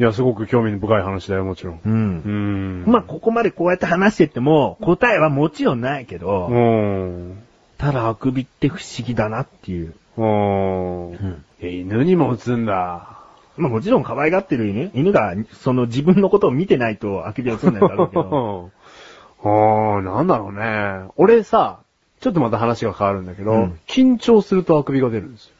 [0.00, 1.80] いや、すごく興味深い話だよ、もちろん。
[1.84, 2.90] うんうん。
[2.90, 7.42] まあ、ここまでこうやって話してっても、答えはもちろんないけど、うん。
[7.76, 9.94] ただあくびって不思議だなっていう。
[10.16, 11.44] うん。
[11.60, 13.18] え、犬にも映んだ。
[13.56, 18.70] まあもちろん可愛がってる犬犬が、その自分のことを見てないとあくびは映んないだろうけど。
[19.44, 21.10] あー、なんだろうね。
[21.16, 21.80] 俺さ、
[22.20, 25.52] ちょっとまた話が変わるんだけど、うん緊張するとあくびが出るんです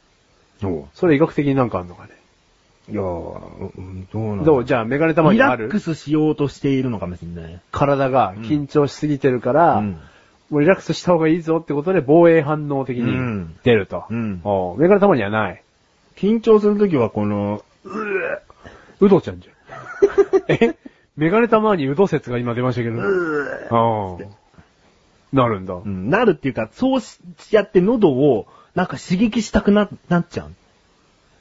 [0.62, 0.68] よ。
[0.70, 2.10] おうそれ医学的になんかあんのかね。
[2.88, 4.64] いやー、うんどうなのどう？
[4.64, 5.64] じゃあ、メガネたまリにある？
[5.64, 7.60] ラックスしようとしているのかもしれない。
[7.72, 9.96] 体が緊張しすぎてるから、うん
[10.52, 14.04] もうリラックスした方がいいぞってことで防衛反応的にうん出ると。
[14.10, 15.62] うんおうメガネたまにはない。
[16.14, 17.64] 緊張するときはこの、
[19.00, 20.52] うどちゃんじゃん。
[20.52, 20.76] え？
[21.16, 23.00] メガネたまにうど説が今出ましたけど。
[23.00, 24.24] ああ。
[25.32, 25.72] なるんだ。
[25.72, 27.18] うんなるっていうか、そうし
[27.50, 30.52] やって喉をなんか刺激したくな、なっちゃう。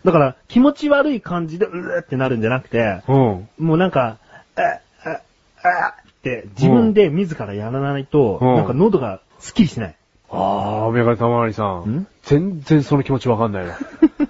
[0.05, 3.49] だから気持ち悪い感じでうーってなるんじゃなくて、うん。
[3.59, 4.19] もうなんか、
[4.55, 4.61] あ、
[5.03, 5.21] あ、
[5.67, 9.95] あって自分で自らやらないと、うんなんか喉がスッキリしない。
[10.29, 12.07] ああ、メガネたまわりさんん？
[12.23, 13.77] 全然その気持ちわかんないわ。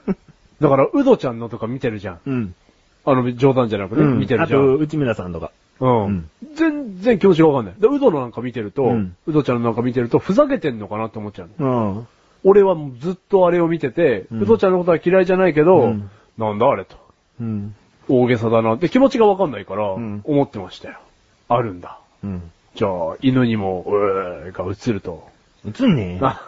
[0.61, 2.19] だから、うどちゃんのとか見てるじゃん。
[2.25, 2.55] うん。
[3.03, 4.75] あの、冗談じゃなくね、見てるじゃあと、ん。
[4.77, 5.51] 内村さんとか。
[5.79, 6.05] うん。
[6.05, 7.75] うん全然気持ちがわかんない。
[7.79, 11.95] で、うどのなんか見てると、ううんどちゃんのなんか見てると、ふざけてんのかなって思っちゃうの。
[11.95, 12.07] うん。
[12.43, 16.95] 俺はもうずっとあれを見てて、うんうとちゃんのことは嫌いじゃないけど、うんなんだあれと。
[17.39, 17.75] うん。
[18.07, 20.97] 大げさだなって気持ちがわかんないから、ん思ってましたよ。
[21.55, 21.97] あるんだ。
[22.23, 22.51] うん。
[22.75, 25.27] じゃあ、犬にも、うーが映ると。
[25.65, 26.19] 映んねえ。
[26.21, 26.41] あ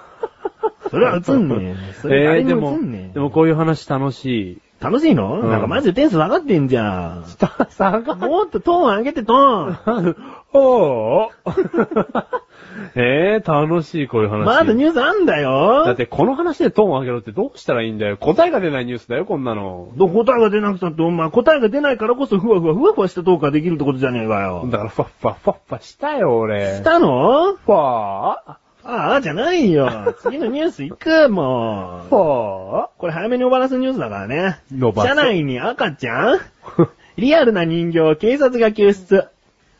[0.89, 1.93] それは映んねえ。
[2.01, 2.77] それえでも。
[3.13, 4.57] でもこういう話楽しい。
[4.83, 7.25] 楽しいの、うんなんかマジで点数下がってんじゃん。
[7.69, 10.15] さがもっとトーン上げてトーン。
[10.53, 11.29] おー
[12.95, 14.45] えー、楽しいこういう話。
[14.45, 15.85] まだニュースあんだよ。
[15.85, 18.17] だってこの話でトーン上げろってどうしたらいいんだよ。
[18.17, 19.93] 答えが出ないニュースだよ、こんなの。
[19.95, 24.65] ど答えが出なくたって、お前答えが出ないからこそふわふわふわふわしたトークができるってことじゃねえかよ。
[24.67, 26.75] だから、ファッファッファッファしたよ、俺。
[26.75, 27.53] したの？
[27.53, 30.15] ファーああ、じゃないよ。
[30.21, 32.09] 次のニュース行く、もう。
[32.09, 34.59] ファこれ早めに終わらすニュースだからね。
[34.71, 36.37] 伸ばす車内に赤ちゃん？
[36.37, 39.25] ー リアルな人形を警察が救出。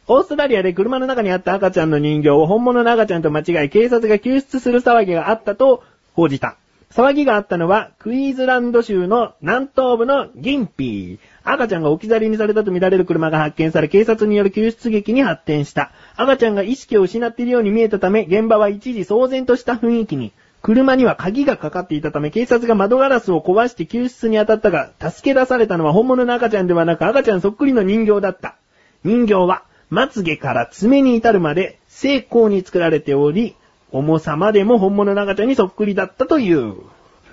[0.08, 5.84] オーストラリアで車の中にあった赤ちゃんの人形を本物の赤ちゃんと間違い警察が救出する騒ぎがあったと
[6.14, 6.58] 報じた。
[6.91, 11.32] 騒ぎがあったのはクイーズランド州の南東部のギンピー。
[11.46, 15.91] 赤ちゃんが置き去りにされたとみられる車が発見され警察による救出劇に発展した。
[16.16, 20.32] 赤ちゃんが意識を失っているように見えたため現場は一時騒然とした雰囲気に。
[20.62, 28.56] 車には鍵がかかっていたため警察が窓ガラスを壊して救出に当たったが、助け出されたのは本物の赤ちゃんではなく赤ちゃんそっくりの人形だった。
[29.04, 33.56] 人形は、まつげから爪に至るまで、精巧に作られており、
[33.91, 36.76] 重さまでも本物の赤ちゃんにそっくりだったという、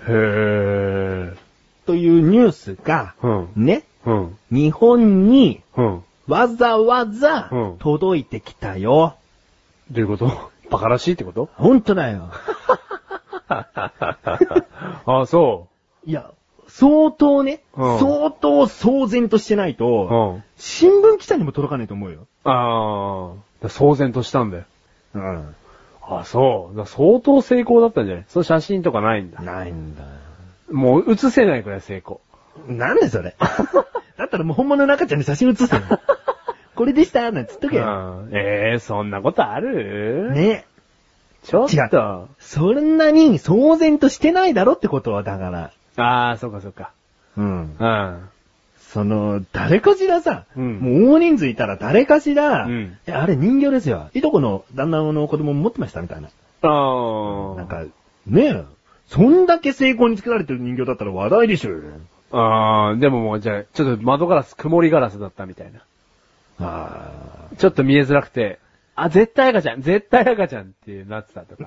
[0.08, 1.36] へー。
[1.86, 3.48] というニュースが、うん。
[3.54, 4.36] ね、うん。
[4.50, 6.04] 日本にうん。
[6.28, 9.14] わざわざうん届いてきたよ。
[9.90, 10.30] どういうこと？
[10.70, 11.48] バカらしいってこと？
[11.56, 12.30] ほんとだよ。
[13.48, 15.66] あ、そ
[16.06, 16.30] いや、
[16.68, 20.14] 相当ね、うん相当騒然としてないと、う。
[20.14, 20.44] うん。
[20.56, 22.26] 新聞記者にも届かないと思うよ。
[22.44, 23.32] あ
[23.62, 24.64] あ、騒然としたんだよ。
[25.14, 25.54] うん。
[26.08, 26.86] あ、そう。
[26.86, 28.24] 相当成功だったんじゃない？
[28.28, 29.40] その写真とかないんだ。
[29.42, 30.04] ないんだ。
[30.70, 32.20] もう写せないくらい成功。
[32.68, 33.34] なんでそれ？
[34.18, 35.80] だったらもう本物の赤ちゃんに写真写すの。
[36.76, 37.84] これでしたなんつっとけよ。
[37.84, 40.30] うんええそんなことある？
[40.32, 40.64] ね。
[41.42, 42.28] ちょっ違と。
[42.38, 45.70] そんなに騒然としてないだろってことは、だから。
[45.96, 46.92] ああ、そうかそうか。
[47.36, 47.76] うん。
[47.78, 48.28] うん。
[48.78, 54.10] その、誰かしらさ、うんもう大人数いたら誰かしら、うんえ、あれ人形ですよ。
[54.14, 56.28] いとこの旦那の子供も持ってましたみたいな。
[56.62, 57.56] ああ。
[57.56, 57.84] なんか、
[58.26, 58.64] ねえ、
[59.06, 61.70] そんだけ成功に作られてる人形だったら話題でしょ。
[62.32, 65.80] ああ、でももうじゃあ、ちょっと窓ガラス曇りガラスだったみたいな。
[66.62, 67.10] あ
[67.58, 68.58] ちょっと見えづらくて、
[68.94, 71.64] あ、絶対赤ちゃん、絶対赤ちゃんってなってたとか。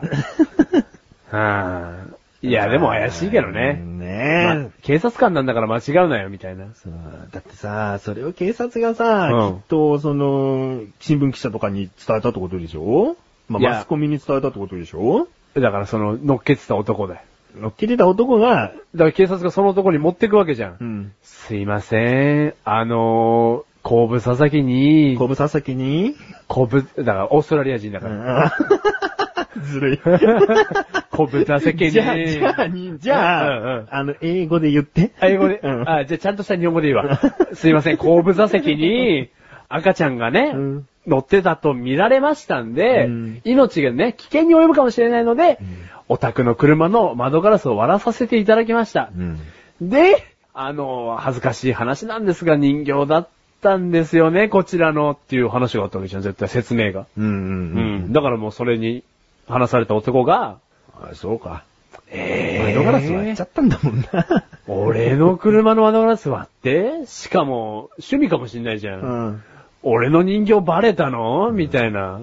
[1.32, 2.16] は あ。
[2.42, 3.82] いや、でも怪しいけどね。
[3.82, 4.46] ねえ。
[4.46, 6.66] まあ警察官なんだから間違うなよ、みたいな。
[6.76, 6.94] そう
[7.32, 13.16] だってさ、それを警察がさ、うんきっと、その、新聞記者とかに伝えたってことでしょ？
[13.50, 15.28] まあ、いやマスコミに伝えたってことでしょ？
[15.56, 17.22] だからその、乗っけてた男だよ。
[17.56, 20.78] 乗っけてた男が、だから警察がその男に持ってくわけじゃん。
[20.80, 21.14] うん。
[21.22, 22.54] すいません。
[22.64, 26.16] あのー、後部佐々木に、後部佐々木に、
[26.48, 28.48] 後部、だからオーストラリア人だうから。
[28.48, 28.52] ん
[29.62, 30.00] ずるい。
[31.12, 31.92] 後部佐々木に。
[31.92, 35.12] じゃあ、じゃあ、にじゃあ、うんうんあの、英語で言って。
[35.20, 37.20] あ英語で、うんあ、じゃあちゃんとした日本語でいいわ。
[37.54, 39.30] すいません、後部座席に
[39.70, 45.58] 赤ちゃんがね、うん乗ってたと見られましたんで、うん命がね、危険に及ぶかもしれないので、ん
[46.10, 49.10] お宅の車の窓ガラスを割らさせていただきました。
[49.16, 49.40] うん。
[49.82, 50.24] で、
[50.54, 53.28] あの、恥ずかしい話なんですが人形だっ
[53.62, 57.06] たんですよね、こちらのっていう話があったわけじゃん、絶対説明が。
[57.18, 58.14] うんうんううんん。
[58.14, 59.04] だからもうそれに
[59.48, 60.58] 話された男が、
[60.96, 61.64] あそうか。
[62.12, 64.46] え窓ガラス割っちゃったんだもんな。
[64.68, 69.02] 俺の車の窓ガラス割ってしかも、趣味かもしんないじゃん。
[69.02, 69.44] うん。
[69.84, 71.52] 俺の人形バレたの？
[71.52, 72.20] みたいな。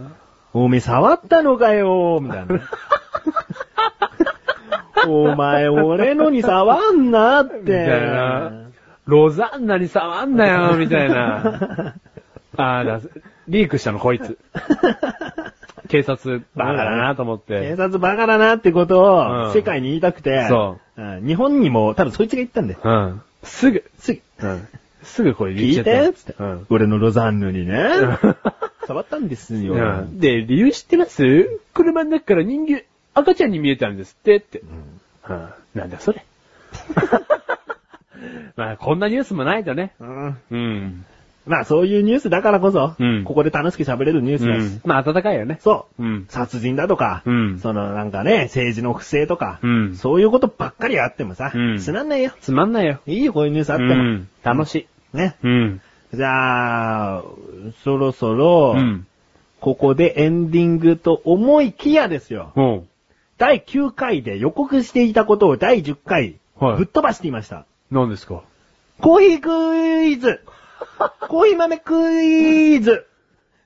[0.53, 2.19] おめえ触ったのかよ？
[2.21, 2.61] みたいな。
[5.09, 7.59] お前、俺のに触んなって。
[7.61, 8.53] みたいな。
[9.07, 11.95] ロザンナに触んなよみたいな。
[12.57, 13.01] ああ、だ、
[13.49, 14.39] リークしたのこいつ。
[15.89, 17.71] 警察、バカだなと思っ警て。
[17.77, 22.81] 察バカだなってことうんを世界に言いたくて、そううん日本にも多分そいつが言ったんだよ。
[22.85, 23.23] うん。
[23.43, 24.69] すぐ、すぐ、うん。
[25.03, 26.67] すぐこれ言っ聞いちゃったてつって、うん。
[26.71, 27.89] 俺のロザンヌにね、
[28.87, 29.75] 触ったんですよ。
[29.75, 31.61] うんで、理由知ってます？
[31.75, 34.61] 車の中から人形、赤ちゃんに見えたんですって、って。
[34.61, 35.01] うん
[35.75, 36.25] なんだそれ。
[38.57, 39.95] まあ、こんなニュースもないとね。
[40.01, 41.05] うんうん。
[41.51, 44.77] まあそういうニュースだからこそ、うんここで楽しく喋れるニュースうです。
[44.77, 44.81] ん。
[44.85, 45.59] まあ、暖かいよね。
[45.61, 46.03] そう。
[46.03, 46.27] うん。
[46.29, 52.31] 殺人だとか、うんそのなんかね、政治の不正とか、うんそういうことばっかりあってもさ、うんつまんないよ。
[52.41, 53.01] つまんないよ。
[53.07, 53.95] いいよ、こういうニュースあっても。
[53.95, 54.29] うん。
[54.45, 55.17] 楽しい。
[55.17, 55.37] ね。
[55.43, 55.81] うん。
[56.15, 57.23] じゃあ、
[57.85, 59.07] そろそろ、うん。
[59.61, 62.53] ここでエンディングと思いきやですよ。
[62.57, 62.89] うん。
[63.39, 67.65] 第9回で予告していたことを第10回、はいぶっ飛ばしていました。
[67.91, 68.43] 何ですか？
[69.01, 70.41] コーヒークイズ
[71.29, 73.07] コーヒー豆クイズ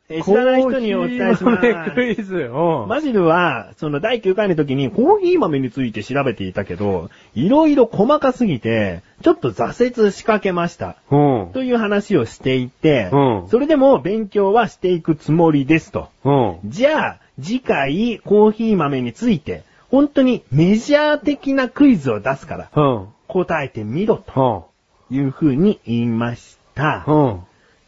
[0.09, 2.21] えー知らない人にお伝えしまコーヒー豆クす。
[2.21, 2.35] イズ。
[2.37, 2.89] うん。
[2.89, 10.97] マジルは、その第9回の時にコーヒー豆について調べていたけど、いろいろ細かすぎて、ちょっと挫折しかけました。
[11.11, 11.51] うん。
[11.55, 16.09] という話をしていて、うんそれでも勉強はしていくつもりですと。
[16.25, 16.71] うん。
[16.71, 23.07] じゃあ、次回コーヒー豆について、本当にメジャー的なクイズを出すから、うん。
[23.27, 24.69] 答えてみろと
[25.11, 25.17] うん。
[25.17, 26.64] いう風に言いました。
[27.07, 27.41] うん。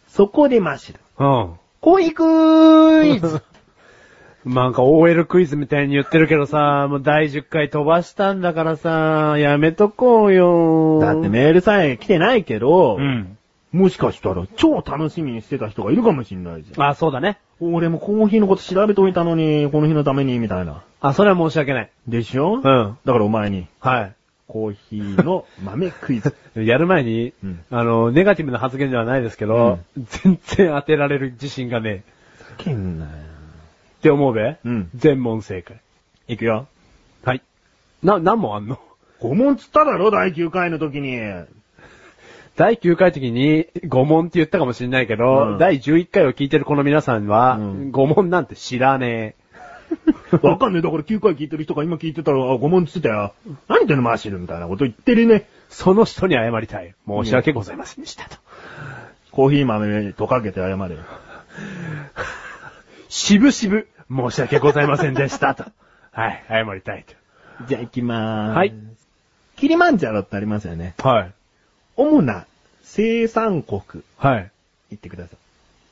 [0.08, 1.00] そこでマシル。
[1.18, 1.50] うん。
[1.80, 3.42] コーヒークイズ
[4.44, 11.00] なんか OL クイズみたいに言ってるけどさ、もう第10回飛ばしたんだからさ、やめとこうよ。
[11.00, 13.36] だってメールさえ来てないけど、うん。
[13.72, 16.88] もしかしたら超楽しみにしてた人がいるかもしんないじゃん。
[16.88, 17.38] あ、そうだね。
[17.60, 20.82] 俺もコーヒーのこと調べといたのに、この日のために、みたいな。
[21.00, 21.90] あ、それは申し訳ない。
[22.06, 22.54] でしょ？
[22.54, 22.62] うん。
[23.04, 24.12] だからお前に、はい。
[24.48, 26.34] コーヒーの豆クイズ。
[26.54, 32.16] やる前に、うんあの、ネガティブな発言ではないですけど、全然当てられる自信がねえ。
[32.58, 33.10] けんなよ。
[33.98, 35.80] って思うべうん全問正解。
[36.28, 36.68] いくよ。
[37.24, 37.42] はい。
[38.02, 38.78] な、何問あんの
[39.20, 41.18] ？5問つっただろ、第9回の時に。
[42.56, 49.34] 第9回の時に5問って言ったかもしれないけど、うん第11回を聞いてるこの皆さんは、うん5問なんて知らね
[50.42, 50.82] わかんねえ。
[50.82, 53.34] だから9回聞いてる人が今聞いてたら、あ、5問つってたよ。
[53.68, 55.34] 何言ってんの、マーシルみたいなこと言ってるね。
[55.34, 55.46] え。
[55.68, 56.94] その人に謝りたい。
[57.06, 58.36] 申し訳ございませんでしたと。
[59.30, 61.02] コーヒー豆とかけて謝れよ。
[63.08, 65.64] しぶしぶ、申し訳ございませんでしたと。
[66.12, 67.04] はい、謝りたい
[67.68, 68.56] じゃあ行きまーす。
[68.56, 68.74] はい。
[69.56, 70.94] キリマンジャロってありますよね。
[70.96, 71.08] と。
[71.08, 71.32] はい。
[71.96, 72.46] 主な
[72.82, 74.50] 生産国、はい。
[74.90, 75.36] 言ってくださ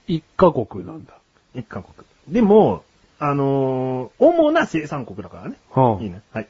[0.07, 1.15] 一カ国なんだ。
[1.55, 1.61] い。
[1.61, 2.07] 一カ国。
[2.29, 2.85] でも、
[3.31, 5.57] あのー、主な生産国だからね。
[5.77, 6.21] うんいいね。
[6.33, 6.49] はい。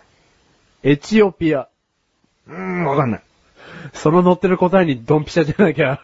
[0.82, 1.68] エチオピア。
[2.48, 3.22] うーん、わかんない。
[3.92, 6.00] その載ってる答えにドンピシャじゃなきゃ。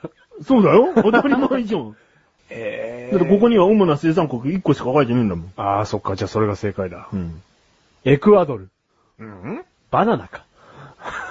[0.47, 0.93] そうだよ。
[0.97, 1.97] 当たり前じゃん。
[2.51, 5.53] えだってここには主な生産国1個しか書いてねえんだもん。
[5.57, 6.16] ああ、そっか。
[6.16, 7.09] じゃあそれが正解だ。
[7.12, 7.43] うん。
[8.05, 8.71] エクアドル。
[9.18, 9.64] うん？
[9.91, 10.45] バナナか。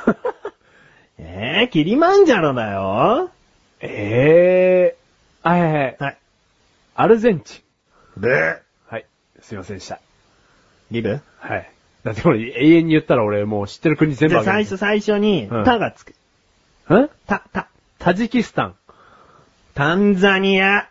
[1.17, 3.29] えー、キリマンジャロだよ。
[3.81, 5.49] ええー。
[5.49, 5.95] はいはいはい。
[5.99, 6.17] はい。
[6.95, 7.63] アルゼンチ
[8.17, 8.21] ン。
[8.21, 8.61] で、はい。
[9.41, 9.99] すいませんでした。
[10.91, 11.19] リブ？
[11.37, 11.71] はい。
[12.03, 14.51] だってこれ永遠に言ったら俺もう知ってる国全部あげる。
[14.51, 16.11] 最初最初に、うんタがつく。
[16.91, 17.67] んタ、タ。
[17.99, 18.75] タジキスタン。
[19.73, 20.89] タンザニア。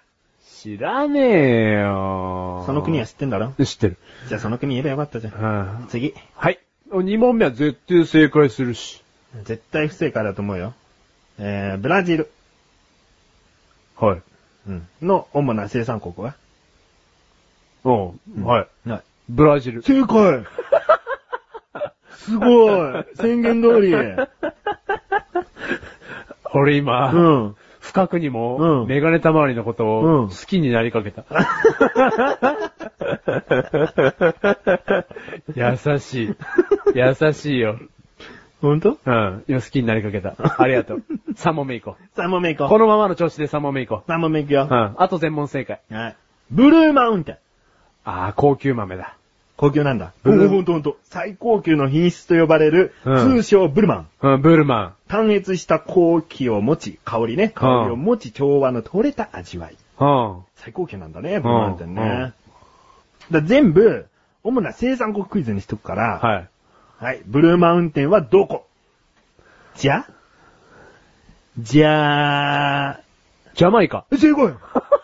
[0.61, 3.53] 知らねえよその国は知ってんだろ？
[3.65, 3.97] 知ってる。
[4.29, 5.81] じゃあその国言えばよかったじゃん。
[5.81, 5.87] うん。
[5.89, 6.15] 次。
[6.35, 6.59] はい。
[6.91, 9.03] 2問目は絶対正解するし。
[9.45, 10.75] 絶対不正解だと思うよ。
[11.39, 12.31] えー、ブラジル。
[13.97, 14.23] はい。
[14.69, 14.89] うん。
[15.01, 16.35] の主な生産国は？
[17.85, 18.45] うん。
[18.45, 18.69] はい。
[18.89, 19.03] ない。
[19.29, 19.83] ブラジル。
[19.83, 20.45] 正解
[22.11, 23.95] すごい宣言通り。
[26.55, 27.19] 俺今、う
[27.49, 27.57] ん。
[27.81, 31.25] 深くにも、うんメガネたまわりのことうんを好きになりかけた。
[35.55, 36.35] 優しい。
[36.95, 37.79] 優しいよ。
[38.61, 39.45] ほんとうん。
[39.49, 40.35] 今好きになりかけた。
[40.59, 41.03] ありがとう。
[41.35, 42.69] 3問目行こ ?3 問目行う。
[42.69, 44.11] ここのままの調子で3問目行こう。
[44.11, 44.75] 3問目行くよう。
[44.75, 44.77] う。
[44.77, 44.95] ん。
[44.99, 45.81] あと全問正解。
[45.91, 46.17] はい。
[46.51, 47.39] ブルーマウンテン。
[48.09, 49.17] ああ、高級豆だ。
[49.59, 50.13] 高級なんだ。
[50.23, 50.97] ブルほんとほんと。
[51.05, 54.09] 最高級の品質と呼ばれる、うん通称ブルマン。
[54.23, 57.51] うん、ブルマ単越した高気を持ち、香りね。
[57.51, 59.75] 香りを持ち、調和の取れた味わい。
[59.75, 59.77] ン。
[60.05, 60.37] うん。
[60.57, 62.03] 最高級なんだね、ブルーマウンテンね。
[62.03, 62.35] うん
[63.31, 64.07] だ全部、
[64.43, 66.49] 主な生産国クイズにしとくから、はい。
[66.99, 67.23] はい。
[67.27, 68.67] ブルーマウンテンはどこ？
[69.77, 70.07] じゃ？
[71.59, 73.01] じゃあ、
[73.55, 74.07] ジャマイカ。
[74.13, 74.55] 正解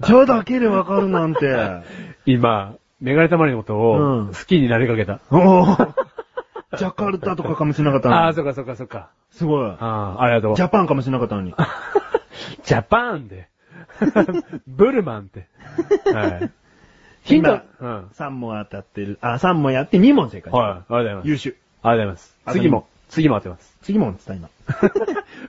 [0.00, 1.82] じゃだけでわかるなんて。
[2.26, 5.20] 今、メガネたまりのことうんを好きになりかけた。
[5.30, 5.94] おー
[6.76, 9.10] ジャカルタとかかもしれなかったのにああ、そっかそっかそっか。
[9.30, 9.70] すごい。
[9.70, 9.76] あ
[10.18, 10.56] あ、ありがとう。
[10.56, 11.54] ジャパンかもしれなかったのに。
[12.64, 13.48] ジャパンで。
[14.66, 15.46] ブルマンって。
[16.12, 16.50] はい。
[17.22, 17.50] ヒント。
[17.50, 18.06] 今うん。
[18.08, 19.18] 3問当たってる。
[19.20, 20.52] あ、3問やって2問正解。
[20.52, 20.62] はい。
[20.62, 21.28] ありがとうございます。
[21.28, 21.56] 優秀。
[21.82, 22.58] ありがとうございます。
[22.58, 23.76] 次も、次も当てます。
[23.82, 24.48] 次問っつった今。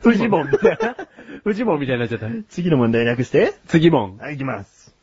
[0.01, 0.95] フジモンみたいな。
[1.43, 2.27] フジモンみたいになっちゃった。
[2.49, 3.53] 次の問題略して。
[3.67, 4.17] 次モン。
[4.17, 4.93] はい、行きます。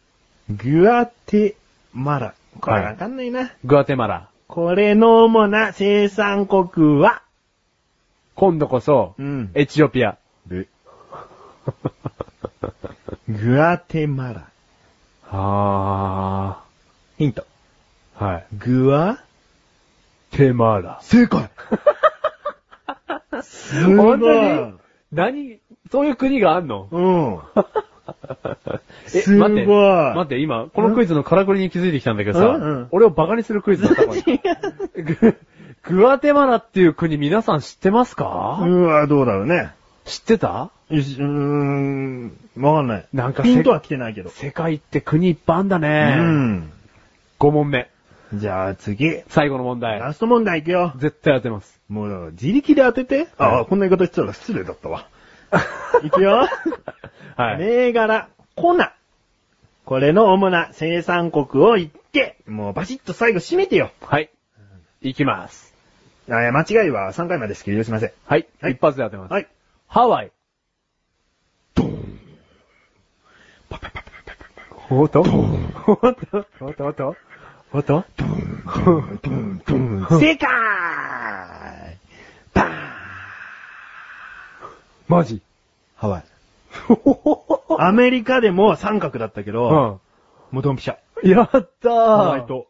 [0.50, 1.56] グアテ
[1.92, 2.34] マラ。
[2.60, 3.52] これわかんないな。
[3.64, 4.28] グアテマラ。
[4.48, 7.22] これの主な生産国は、
[8.34, 10.18] 今度こそ、うんエチオピア。
[10.46, 10.68] ブ。
[13.28, 14.48] グアテマラ。
[15.22, 16.62] は
[17.16, 17.46] ヒント。
[18.18, 18.24] ー。
[18.24, 18.46] はい。
[18.58, 19.18] グア
[20.32, 20.98] テマラ。
[21.02, 21.48] 正解
[23.42, 24.74] すごい本当に？
[25.12, 25.58] 何？
[25.90, 26.88] そういう国があんの？
[26.90, 27.38] うん。
[29.06, 32.62] えすごい待って、待って、今、このクイズのからくりに気づいてきたんだけどさ、うん？
[32.62, 35.36] うん俺をバカにするクイズだったこれグ
[35.82, 39.72] グアテマラっていう国皆さん知ってますか、うわ、どうだろうね。
[40.04, 40.70] 知ってた？
[40.90, 43.06] うーん、わかんない。
[43.12, 44.30] なんかピンとは来てないけど。
[44.30, 46.14] 世界って国いっぱいあんだうね。
[46.16, 46.70] ん。
[47.38, 47.88] 5問目。
[48.34, 49.22] じゃあ次。
[49.28, 50.00] 最後の問題。
[50.00, 50.92] ラスト問題いくよ。
[50.96, 51.80] 絶対当てます。
[51.92, 53.28] もう、自力で当てて。
[53.36, 55.06] ああ、こんな言い方してたら失礼だったわ。
[56.02, 56.48] いくよ。
[57.36, 57.58] はい。
[57.58, 58.94] 銘柄、コナ。
[59.84, 63.90] これの主な生産国を言って、もうバシッと最後締めてよ。
[64.00, 64.30] はい。
[65.02, 65.74] いきます。
[66.30, 68.12] あ間違いは3回までですけど許しません。
[68.24, 68.46] はい。
[68.62, 69.32] はい一発で当てます。
[69.32, 69.48] はい。
[69.88, 70.32] ハワイ。
[74.88, 75.26] おっとおっと
[76.60, 77.16] おっとおっと
[77.72, 78.04] おっと
[80.18, 81.01] 正解バーン
[85.12, 85.42] マジ？
[85.96, 86.24] ハワイ。
[87.78, 90.00] アメリカでも三角だったけど、
[90.50, 90.96] うもうドンピシャ。
[91.24, 91.28] ん。
[91.28, 91.96] やったーハ
[92.30, 92.66] ワイと。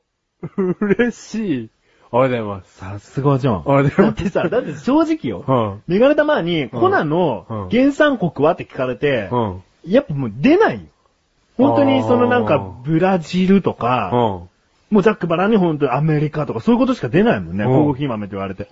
[0.80, 1.70] 嬉しい。
[2.14, 2.76] ありがとうございます。
[2.76, 3.64] さすがじゃん。
[3.66, 5.44] あれだってさ、だって正直よ。
[5.46, 5.82] うん。
[5.86, 9.62] メガネたまに、コナうんの原産国はって聞かれて、うん。
[9.86, 10.80] やっぱもう出ないよ。
[11.56, 14.94] 本当にそのなんかブラジルとか、うん。
[14.94, 17.64] もうざっくばらんに本当にアメリカとかそういうことしか出ないもんね。
[17.64, 18.68] うんコーヒー豆って言われて。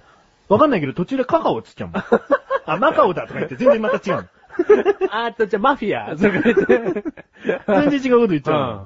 [0.51, 2.03] わかんないけど途中でカカオつっちゃうもん。
[2.67, 4.25] あ、マカオだとか言って全然また違うの。
[5.11, 7.05] あーっと、じゃあマフィアとか言って。
[7.67, 8.85] 全然違うこと言っちゃ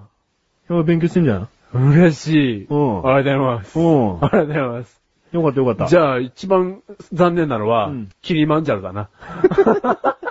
[0.69, 0.85] うの。
[0.85, 1.49] 勉強してんじゃん。
[1.73, 1.91] うん。
[1.91, 2.67] 嬉しい。
[2.67, 3.79] うんありがとうございます。
[3.79, 5.01] うんありがとうございます。
[5.33, 5.87] よかったよかった。
[5.87, 9.09] じゃあ、一番残念なのは、うんキリマンジャロだな。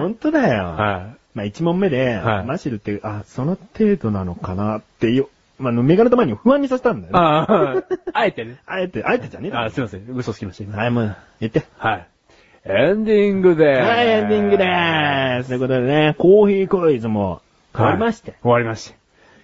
[0.00, 0.64] 本当だよ。
[0.64, 7.10] はまあ一問目で、はいマシルって、あ、その程度なのかなってよ、まあ、あのメガネたまに不安にさせたんだい。
[7.10, 7.18] よね。
[7.18, 8.58] ああ、あえてね。
[8.66, 10.04] あえて、あえてじゃねえあすいません。
[10.14, 10.76] 嘘つきました、今。
[10.76, 11.64] はい、もう、言って。
[11.78, 12.08] はい。
[12.64, 13.88] エンディングでーす。
[13.88, 15.48] はい、エンディングでーす。
[15.48, 17.40] ということでね、コーヒークイズも
[17.74, 18.34] 終わりまして。
[18.42, 18.96] 終わりまして。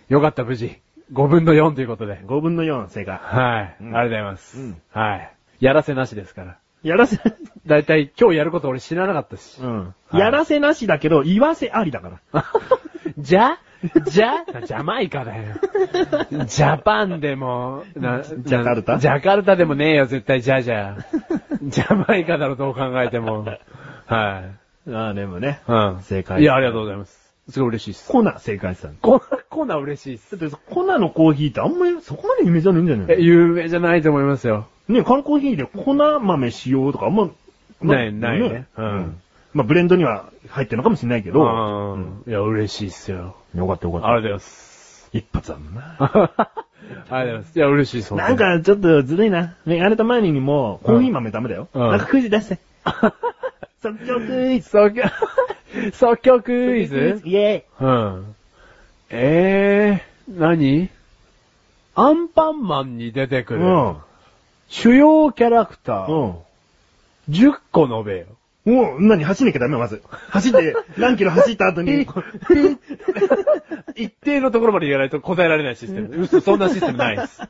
[0.09, 0.79] よかった、無事。
[1.13, 2.21] 5分の4ということで。
[2.27, 3.19] 5分の4正解。
[3.19, 3.77] はい。
[3.81, 4.59] うんありがとうございます。
[4.61, 5.33] うんはい。
[5.61, 6.59] やらせなしですから。
[6.83, 7.19] やらせ、
[7.67, 9.61] だいたい今日やること俺知らなかったし。
[9.61, 9.79] うん。
[9.87, 12.45] はいやらせなしだけど、言わせありだから。
[13.19, 13.59] じゃ？
[14.07, 14.45] じゃ？
[14.65, 15.55] ジャマイカだよ。
[16.47, 18.99] ジャパンでも、なジャカルタ？
[18.99, 20.97] ジャカルタでもねえよ、絶対じゃじゃ。
[21.63, 23.45] ジャマイカだろ、どう考えても。
[23.45, 23.55] は
[24.87, 24.91] い。
[24.93, 25.61] ああ、でもね。
[25.67, 25.99] うん。
[26.03, 27.35] 正解いや、ありがとうございます。
[27.49, 28.11] すごい嬉しいです。
[28.11, 28.95] コナ正解したの。
[29.03, 30.39] コナ、コナ嬉しいっす。
[30.39, 34.67] だって、コナのコーヒーってあんまりそこまで有名じゃないんじゃないえ、有名じゃないと思いますよ。
[34.89, 37.31] ね、缶コーヒーで粉豆使用とかあんま、
[37.83, 39.21] ないないねうん
[39.55, 42.25] まあ、ブレンドには入ってるのかもしれないけど、うん。
[42.27, 43.37] いや、嬉しいっすよ。
[43.55, 44.09] よかったよかった。
[44.09, 45.11] ありがとうございます。
[45.13, 45.97] 一発だもんな。
[46.01, 47.59] ありがとうございます。
[47.59, 48.15] いや、嬉しいです。
[48.17, 49.55] なんか、ちょっとずるいな。
[49.65, 51.69] メガネたまににも、コーヒー豆ダメだよ。
[51.73, 52.59] うんなんかクイズ出して。
[53.81, 54.71] 即興クイズ。
[54.71, 55.03] 即興、
[55.95, 57.23] 即興クイズ？
[57.25, 57.65] イェーイ。
[57.81, 58.35] うん。
[59.11, 60.91] えー、何？
[61.95, 63.97] アンパンマンに出てくる、うん。
[64.69, 66.35] 主要キャラクター、うん。
[67.31, 68.27] 10個述べよ。
[68.65, 70.03] もう、何、走んなきゃダメよ、まず。
[70.31, 72.07] 走って、何キロ走った後に、
[73.95, 76.23] 一定のところまで言わないと答えられないシステム。
[76.23, 77.43] 嘘、そんなシステムないです。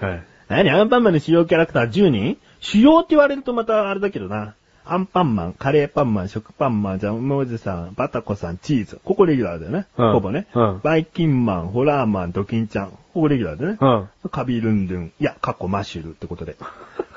[0.00, 0.22] はい。
[0.48, 2.38] 何アンパンマンの主要キャラクター10人？
[2.60, 4.54] 主要って言われるとまたあれだけどな。
[4.86, 9.00] アンパンマン、カレーパンマン、食パンマン、ジャムおじさん、バタコさん、チーズ。
[9.02, 9.86] ここレギュラーだよね。
[9.96, 12.90] うんほぼね、うんバイキンマン、ホラーマン、ドキンちゃん。
[12.90, 13.78] ここレギュラーだよね。
[13.80, 14.30] うん。
[14.30, 15.12] カビルンルン。
[15.18, 16.56] いや、カッコマッシュルってことで。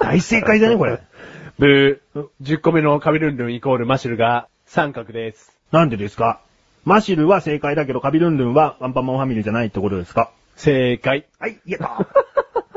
[0.10, 0.99] 大正解だね、これ。
[1.60, 2.28] ブー。
[2.41, 5.58] 10個目のカビルンルンイコールマシュルが三角です。
[5.72, 6.39] なんでですか？
[6.86, 10.32] マシルは正解だけど、カビルンルンはアンパンマンファミリーじゃないってことですか？
[10.55, 11.26] 正解。
[11.39, 11.86] はい、やった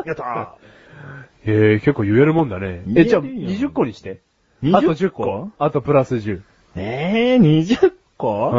[0.03, 0.55] ー やった
[1.47, 2.66] え、結構言えるもんだね。
[2.66, 4.20] え、言えるよじゃあ20個にして。
[4.62, 6.41] 20あと10個あとプラス10。
[6.76, 8.51] えー、20個、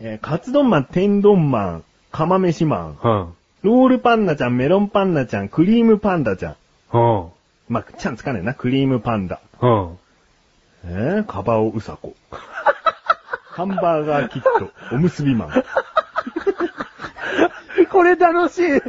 [0.00, 0.06] うん。
[0.06, 3.34] えーカツ丼マン、天丼マン、釜飯マン、うん。
[3.62, 6.56] ロールパンダちゃん、メロンパンダちゃん、クリームパンダちゃん。
[6.92, 7.26] うん。
[7.72, 9.40] まあ、ちゃんつかねえな、クリームパンダ。
[9.62, 9.98] うん。
[10.84, 12.14] えー、カバオウサコ。
[12.30, 15.52] ハンバーガーキット、おむすびマン。
[17.90, 18.80] これ楽しい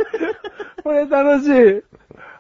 [0.84, 1.81] これ楽しい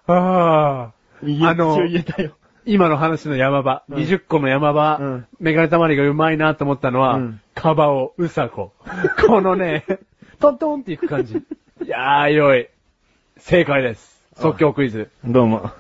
[0.07, 0.93] ああ。
[1.21, 2.33] 一あの応言えたよ。
[2.65, 8.73] 今の話の山場、うん20個の山場、うんメガネたまりがうまいなと思ったのは、うんカバオ、ウサコ。
[9.25, 9.85] このね、
[10.41, 11.37] トントンっていく感じ。
[11.37, 11.43] い
[11.87, 12.67] やー、良い。
[13.37, 14.13] 正解です。
[14.35, 15.09] 即興クイズ。
[15.23, 15.71] どうも。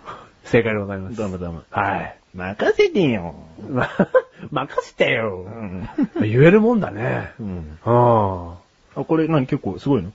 [0.45, 1.17] 正解でございます。
[1.17, 1.63] どうもどうも。
[1.69, 2.15] はい。
[2.35, 3.35] 任せてよ。
[3.69, 3.89] ま、
[4.51, 5.49] 任せてよう。
[5.49, 5.89] ん。
[6.21, 7.31] 言えるもんだね。
[7.39, 7.77] うん。
[7.85, 8.55] あ
[8.95, 9.01] あ。
[9.01, 10.11] あ、これ何結構すごいの？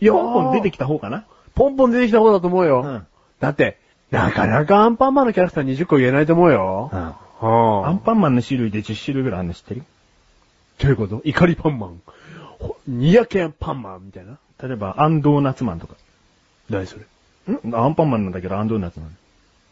[0.00, 1.24] いやーポンポン出てきた方かな？
[1.54, 2.82] ポンポン出てきた方だと思うよ。
[2.82, 3.06] うん
[3.40, 3.78] だって、
[4.10, 6.90] なかなかアンパンマンのキャラクター20個言えないと思うよ。
[6.92, 7.00] うん。
[7.00, 9.82] うんアンパンマンの種類で10種類ぐらいあるの知ってる？
[10.80, 11.20] どういうこと？
[11.24, 12.00] 怒りパンマン。
[12.58, 14.38] ほにやけんパンマンみたいな。
[14.60, 15.94] 例えば、アンドーナツマンとか。
[16.68, 17.04] 何それ？
[17.54, 17.74] ん？
[17.76, 19.12] アンパンマンなんだけど、アンドーナツなの。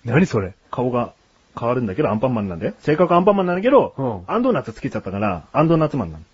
[0.06, 0.54] 何それ？
[0.70, 1.12] 顔が
[1.58, 2.74] 変わるんだけど、アンパンマンなんで。
[2.80, 6.24] 性格アンパンマンなんだけど、うんアンドーナツつけちゃったから、アンドーナツマンなの。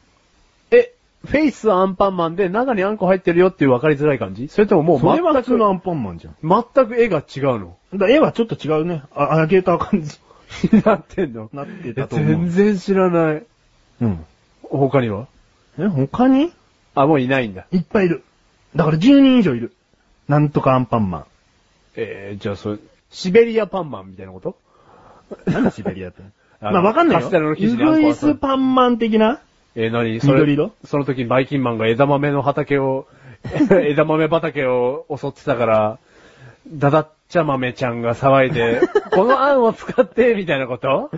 [0.70, 0.94] え、
[1.24, 4.48] フェイスアンパンマンで中にあんこ入ってるよっていう分かりづらい感じ？
[4.48, 6.36] それとももうそれは普通全く、のアンパンマンじゃん。
[6.42, 7.76] 全く絵が違うの？
[7.94, 9.02] だ絵はちょっと違うね。
[9.14, 10.18] あ、上げた感じ。
[10.84, 11.48] なってんの？
[11.52, 12.28] なってえたと思う。
[12.28, 13.44] 全然知らない。
[14.00, 14.24] うん。
[14.62, 15.26] 他には？
[15.78, 16.52] え、他に？
[16.94, 17.66] あ、もういないんだ。
[17.72, 18.22] いっぱいいる。
[18.76, 19.72] だから10人以上いる。
[20.28, 21.24] なんとかアンパンマン。
[21.96, 22.78] えー、じゃあそれ、
[23.12, 24.56] シベリアパンマンみたいなこと？
[25.46, 26.22] なんだシベリアって？
[26.60, 27.22] まあわかんないよ。
[27.22, 29.40] カステラの生ウ地にあんこグイスパンマン的な？
[29.74, 30.20] えー、何？
[30.20, 30.72] それ緑色？
[30.84, 33.06] その時にバイキンマンが枝豆の畑を、
[33.70, 35.98] 枝豆畑を襲ってたから、
[36.68, 41.10] ダダッチャ豆ちゃんが騒いで、 この案を使って、みたいなこと？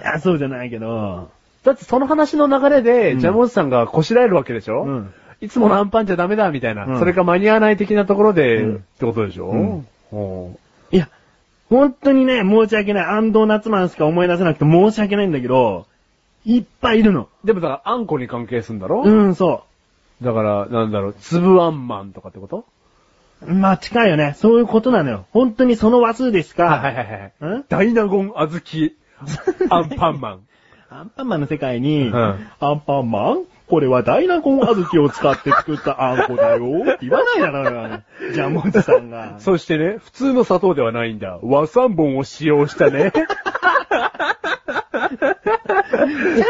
[0.00, 1.30] いや、そうじゃないけど。
[1.64, 3.18] だってその話の流れで、うん。
[3.20, 5.14] ジャムおじさんがこしらえるわけでしょ、うん。
[5.40, 6.86] いつものアンパンじゃダメだ、みたいな。
[6.86, 6.98] うん。
[6.98, 8.74] それか間に合わない的なところで、うん。
[8.76, 9.86] ってことでしょ、うん。
[10.10, 10.58] ほ
[10.90, 11.08] いや、
[11.72, 13.04] 本当にね、申し訳ない。
[13.06, 15.86] アンドーナツマンしか思い出せなくて申し訳ないんだけど、
[16.44, 17.28] いっぱいいるの。
[17.42, 19.64] うでもだから、あんこに関係するんだろ、うん、そ
[20.20, 22.66] だから、なんだろう、粒あんマンとかってこと？
[23.40, 23.54] う。
[23.54, 24.34] まあ近いよね。
[24.36, 25.24] そういうことなのよ。
[25.32, 27.58] 本当にその話数でしか、はいはいはいはい。
[27.60, 27.64] ん？
[27.70, 28.92] ダイナゴン小豆、
[29.70, 30.40] アンパンマン。
[30.90, 32.14] アンパンマンの世界に、うん
[32.60, 33.44] アンパンマン？
[33.66, 38.02] これはダイナゴン小豆を使って作ったあんこだよって言わないだろ。
[38.32, 39.36] ジャムおじさんが。
[39.38, 41.38] そしてね、普通の砂糖ではないんだ。
[41.42, 43.12] 和三本を使用したね。
[45.12, 46.44] ジャムおじ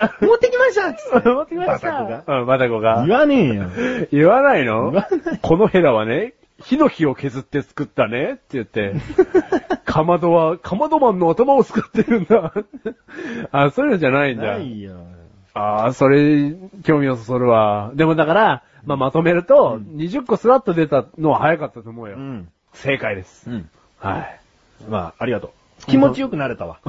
[0.00, 2.02] さん持ってきました持ってきました。
[2.02, 3.04] バタコうん、バタコが。
[3.06, 3.64] 言わねえよ。
[4.12, 4.90] 言わないの？
[4.90, 8.94] 言わないこのヘラはね、ヒノキを削って作ったねって言って、
[9.84, 12.52] かまどは、かまどマンの頭を使ってるんだ。
[13.52, 14.54] あ、そういうのじゃないんだ。
[14.54, 14.94] ないよ。
[15.56, 16.54] ああ、それ、
[16.84, 17.90] 興味をそそるわ。
[17.94, 22.16] でもだから、まあ、まとめると、20個スラッと出たのは早かったと思うよ。
[22.16, 22.48] うん。
[22.74, 23.50] 正解です。
[23.50, 23.70] うん。
[23.98, 24.40] はい。
[24.88, 25.50] まあ、ありがとう。
[25.86, 26.80] 気持ちよくなれたわ。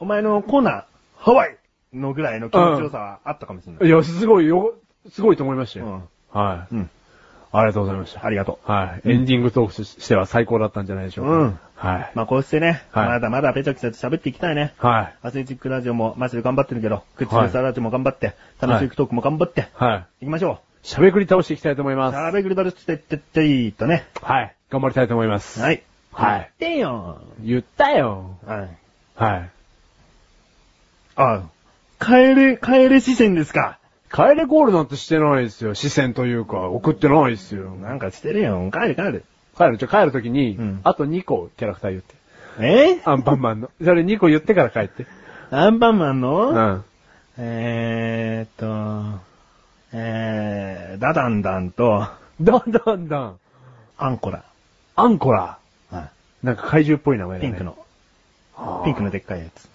[0.00, 0.84] お前のコーナー、
[1.18, 1.58] ハワイ
[1.92, 3.86] のぐらいの気持ちよさはあったかもしれない。
[3.86, 4.74] いや、すごいよ、
[5.10, 5.86] すごいと思いましたよ。
[5.86, 6.40] うん。
[6.40, 6.74] はい。
[6.74, 6.90] うん。
[7.58, 8.26] ありがとうございました。
[8.26, 9.10] ありがとはい。
[9.10, 11.32] エンディングトークとしては最高だったんじゃないでしょうか。
[11.32, 12.00] うんはい。
[12.00, 12.06] う。
[12.14, 14.74] まあ、こうしてね、はいまだまだペチャクチャと喋っていきたいね。
[14.78, 15.14] はい。
[15.22, 20.24] アスレチックラジオもマジで頑張ってるけど、クッチレスラジオも頑張って、楽しいトークも頑張って、はい。
[20.24, 22.12] 行きましょしゃべくり倒していきたいと思いまう。
[22.12, 22.16] す。
[22.16, 24.06] しゃべくりだるしてってっていいとね。
[24.20, 24.54] はい。
[24.70, 25.60] 頑張りたいと思います。
[25.60, 25.82] はい。
[26.12, 27.18] はい言ってよ。
[27.40, 28.36] 言ったよ。
[28.46, 28.68] はい。
[29.16, 29.50] はい。
[31.16, 31.42] あ、
[32.00, 33.78] 帰れ、帰れ視線ですか。
[34.14, 35.74] 帰れコールなんてしてないですよ。
[35.74, 37.70] 視線というか、送ってないですよ。
[37.70, 38.70] なんかしてるよ。
[38.72, 39.24] 帰る帰る。
[39.58, 42.14] 帰る、じゃあ帰るときに、うんあと2個キャラクター言って。
[42.60, 43.00] え？
[43.04, 43.70] アンパンマンの。
[43.82, 45.06] それ2個言ってから帰って。
[45.50, 46.84] アンパンマンの、うん。
[47.38, 49.20] えーっと、
[49.92, 52.06] えー、ダダンダンと、
[52.40, 53.38] だんだんだん。
[53.98, 54.44] アンコラ。
[54.94, 55.58] アンコラ。
[55.90, 56.10] は
[56.44, 57.42] なんか怪獣っぽい名前い。
[57.42, 57.52] だね。
[57.52, 57.76] ピンクの。
[58.84, 59.73] ピンクのでっかいやつ。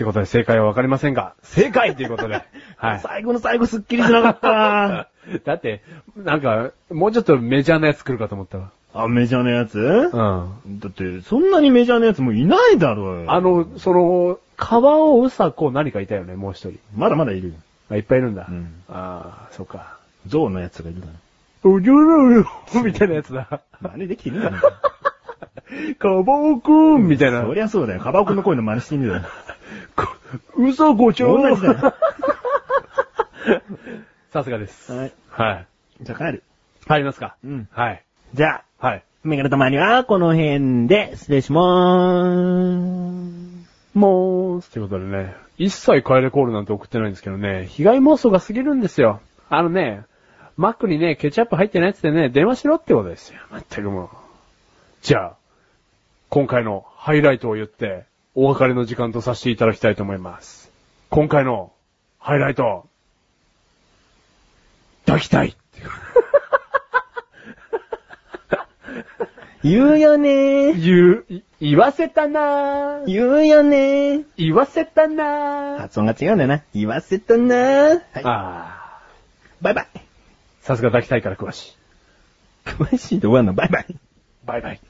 [0.00, 2.42] ってことで正解はわかりませんが、正解っていうことで。
[2.78, 3.00] はい。
[3.00, 5.08] 最後の最後すっきりしなかった。
[5.44, 5.82] だって、
[6.16, 8.70] なんか、もうちょっとメジャーなやつ来るかと思ったわ。
[8.94, 9.78] あ、メジャーなやつ？
[9.78, 10.10] うん。
[10.80, 13.30] だって、そんなにメジャーなやつもういないだろうよ。
[13.30, 16.78] あの、その、川尾うさこ何かいたよね、もう一人。
[16.96, 17.54] まだまだいるよ。
[17.90, 18.46] あ、いっぱいいるんだ。
[18.48, 19.98] うんああ、そっか。
[20.26, 21.08] ゾウのやつがいるだ
[21.62, 21.72] ろ。
[21.74, 22.46] おじょろろ
[22.82, 23.60] みたいなやつだ。
[23.82, 24.62] 真似できてねえだ
[25.40, 25.94] ろ。
[25.94, 27.42] かばおくんみたいな。
[27.42, 28.00] そりゃそうだよ。
[28.00, 29.20] カバオくんの声の真似してみるよ。
[29.96, 30.06] こ
[30.56, 31.74] うさこちゃん同じだよ。
[34.32, 34.92] さすがです。
[34.92, 35.12] はい。
[35.30, 35.66] はい。
[36.02, 36.42] じゃあ帰る。
[36.86, 37.68] 入りますかうん。
[37.72, 38.02] はい。
[38.34, 39.04] じゃあ、はい。
[39.22, 43.98] メガネたまにはこの辺で失礼しまーす。
[43.98, 49.20] もう、ということでね、一切帰れコールなんて送ってないんですけどね、被害妄想が過ぎるんですよ。
[49.48, 50.04] あのね、
[50.56, 53.40] マックにね、ケチャップ入ってないやつでね、電話しろってことですよ。
[53.50, 54.08] まったくもう。
[55.02, 55.36] じゃあ、
[56.28, 60.70] 今回のハイライトを言って、お別れの時間とさせていただきたいと思います。
[61.08, 61.72] 今回の
[62.18, 62.86] ハイライト、
[65.06, 65.56] 抱きたい
[69.62, 70.80] 言うよねー。
[70.80, 74.24] 言う、い言わせたなー言うよねー。
[74.38, 76.62] 言わせたなー発音が違うんだよな。
[76.72, 78.00] 言わせたなー。
[78.12, 78.22] はい。
[78.24, 79.02] あ
[79.60, 79.88] バイバイ。
[79.94, 80.00] ー、
[80.62, 81.76] さすが抱きたいから詳し
[82.66, 82.68] い。
[82.70, 83.52] 詳しいで終わんの？
[83.52, 83.86] バイバイ。
[84.46, 84.80] バイバイ。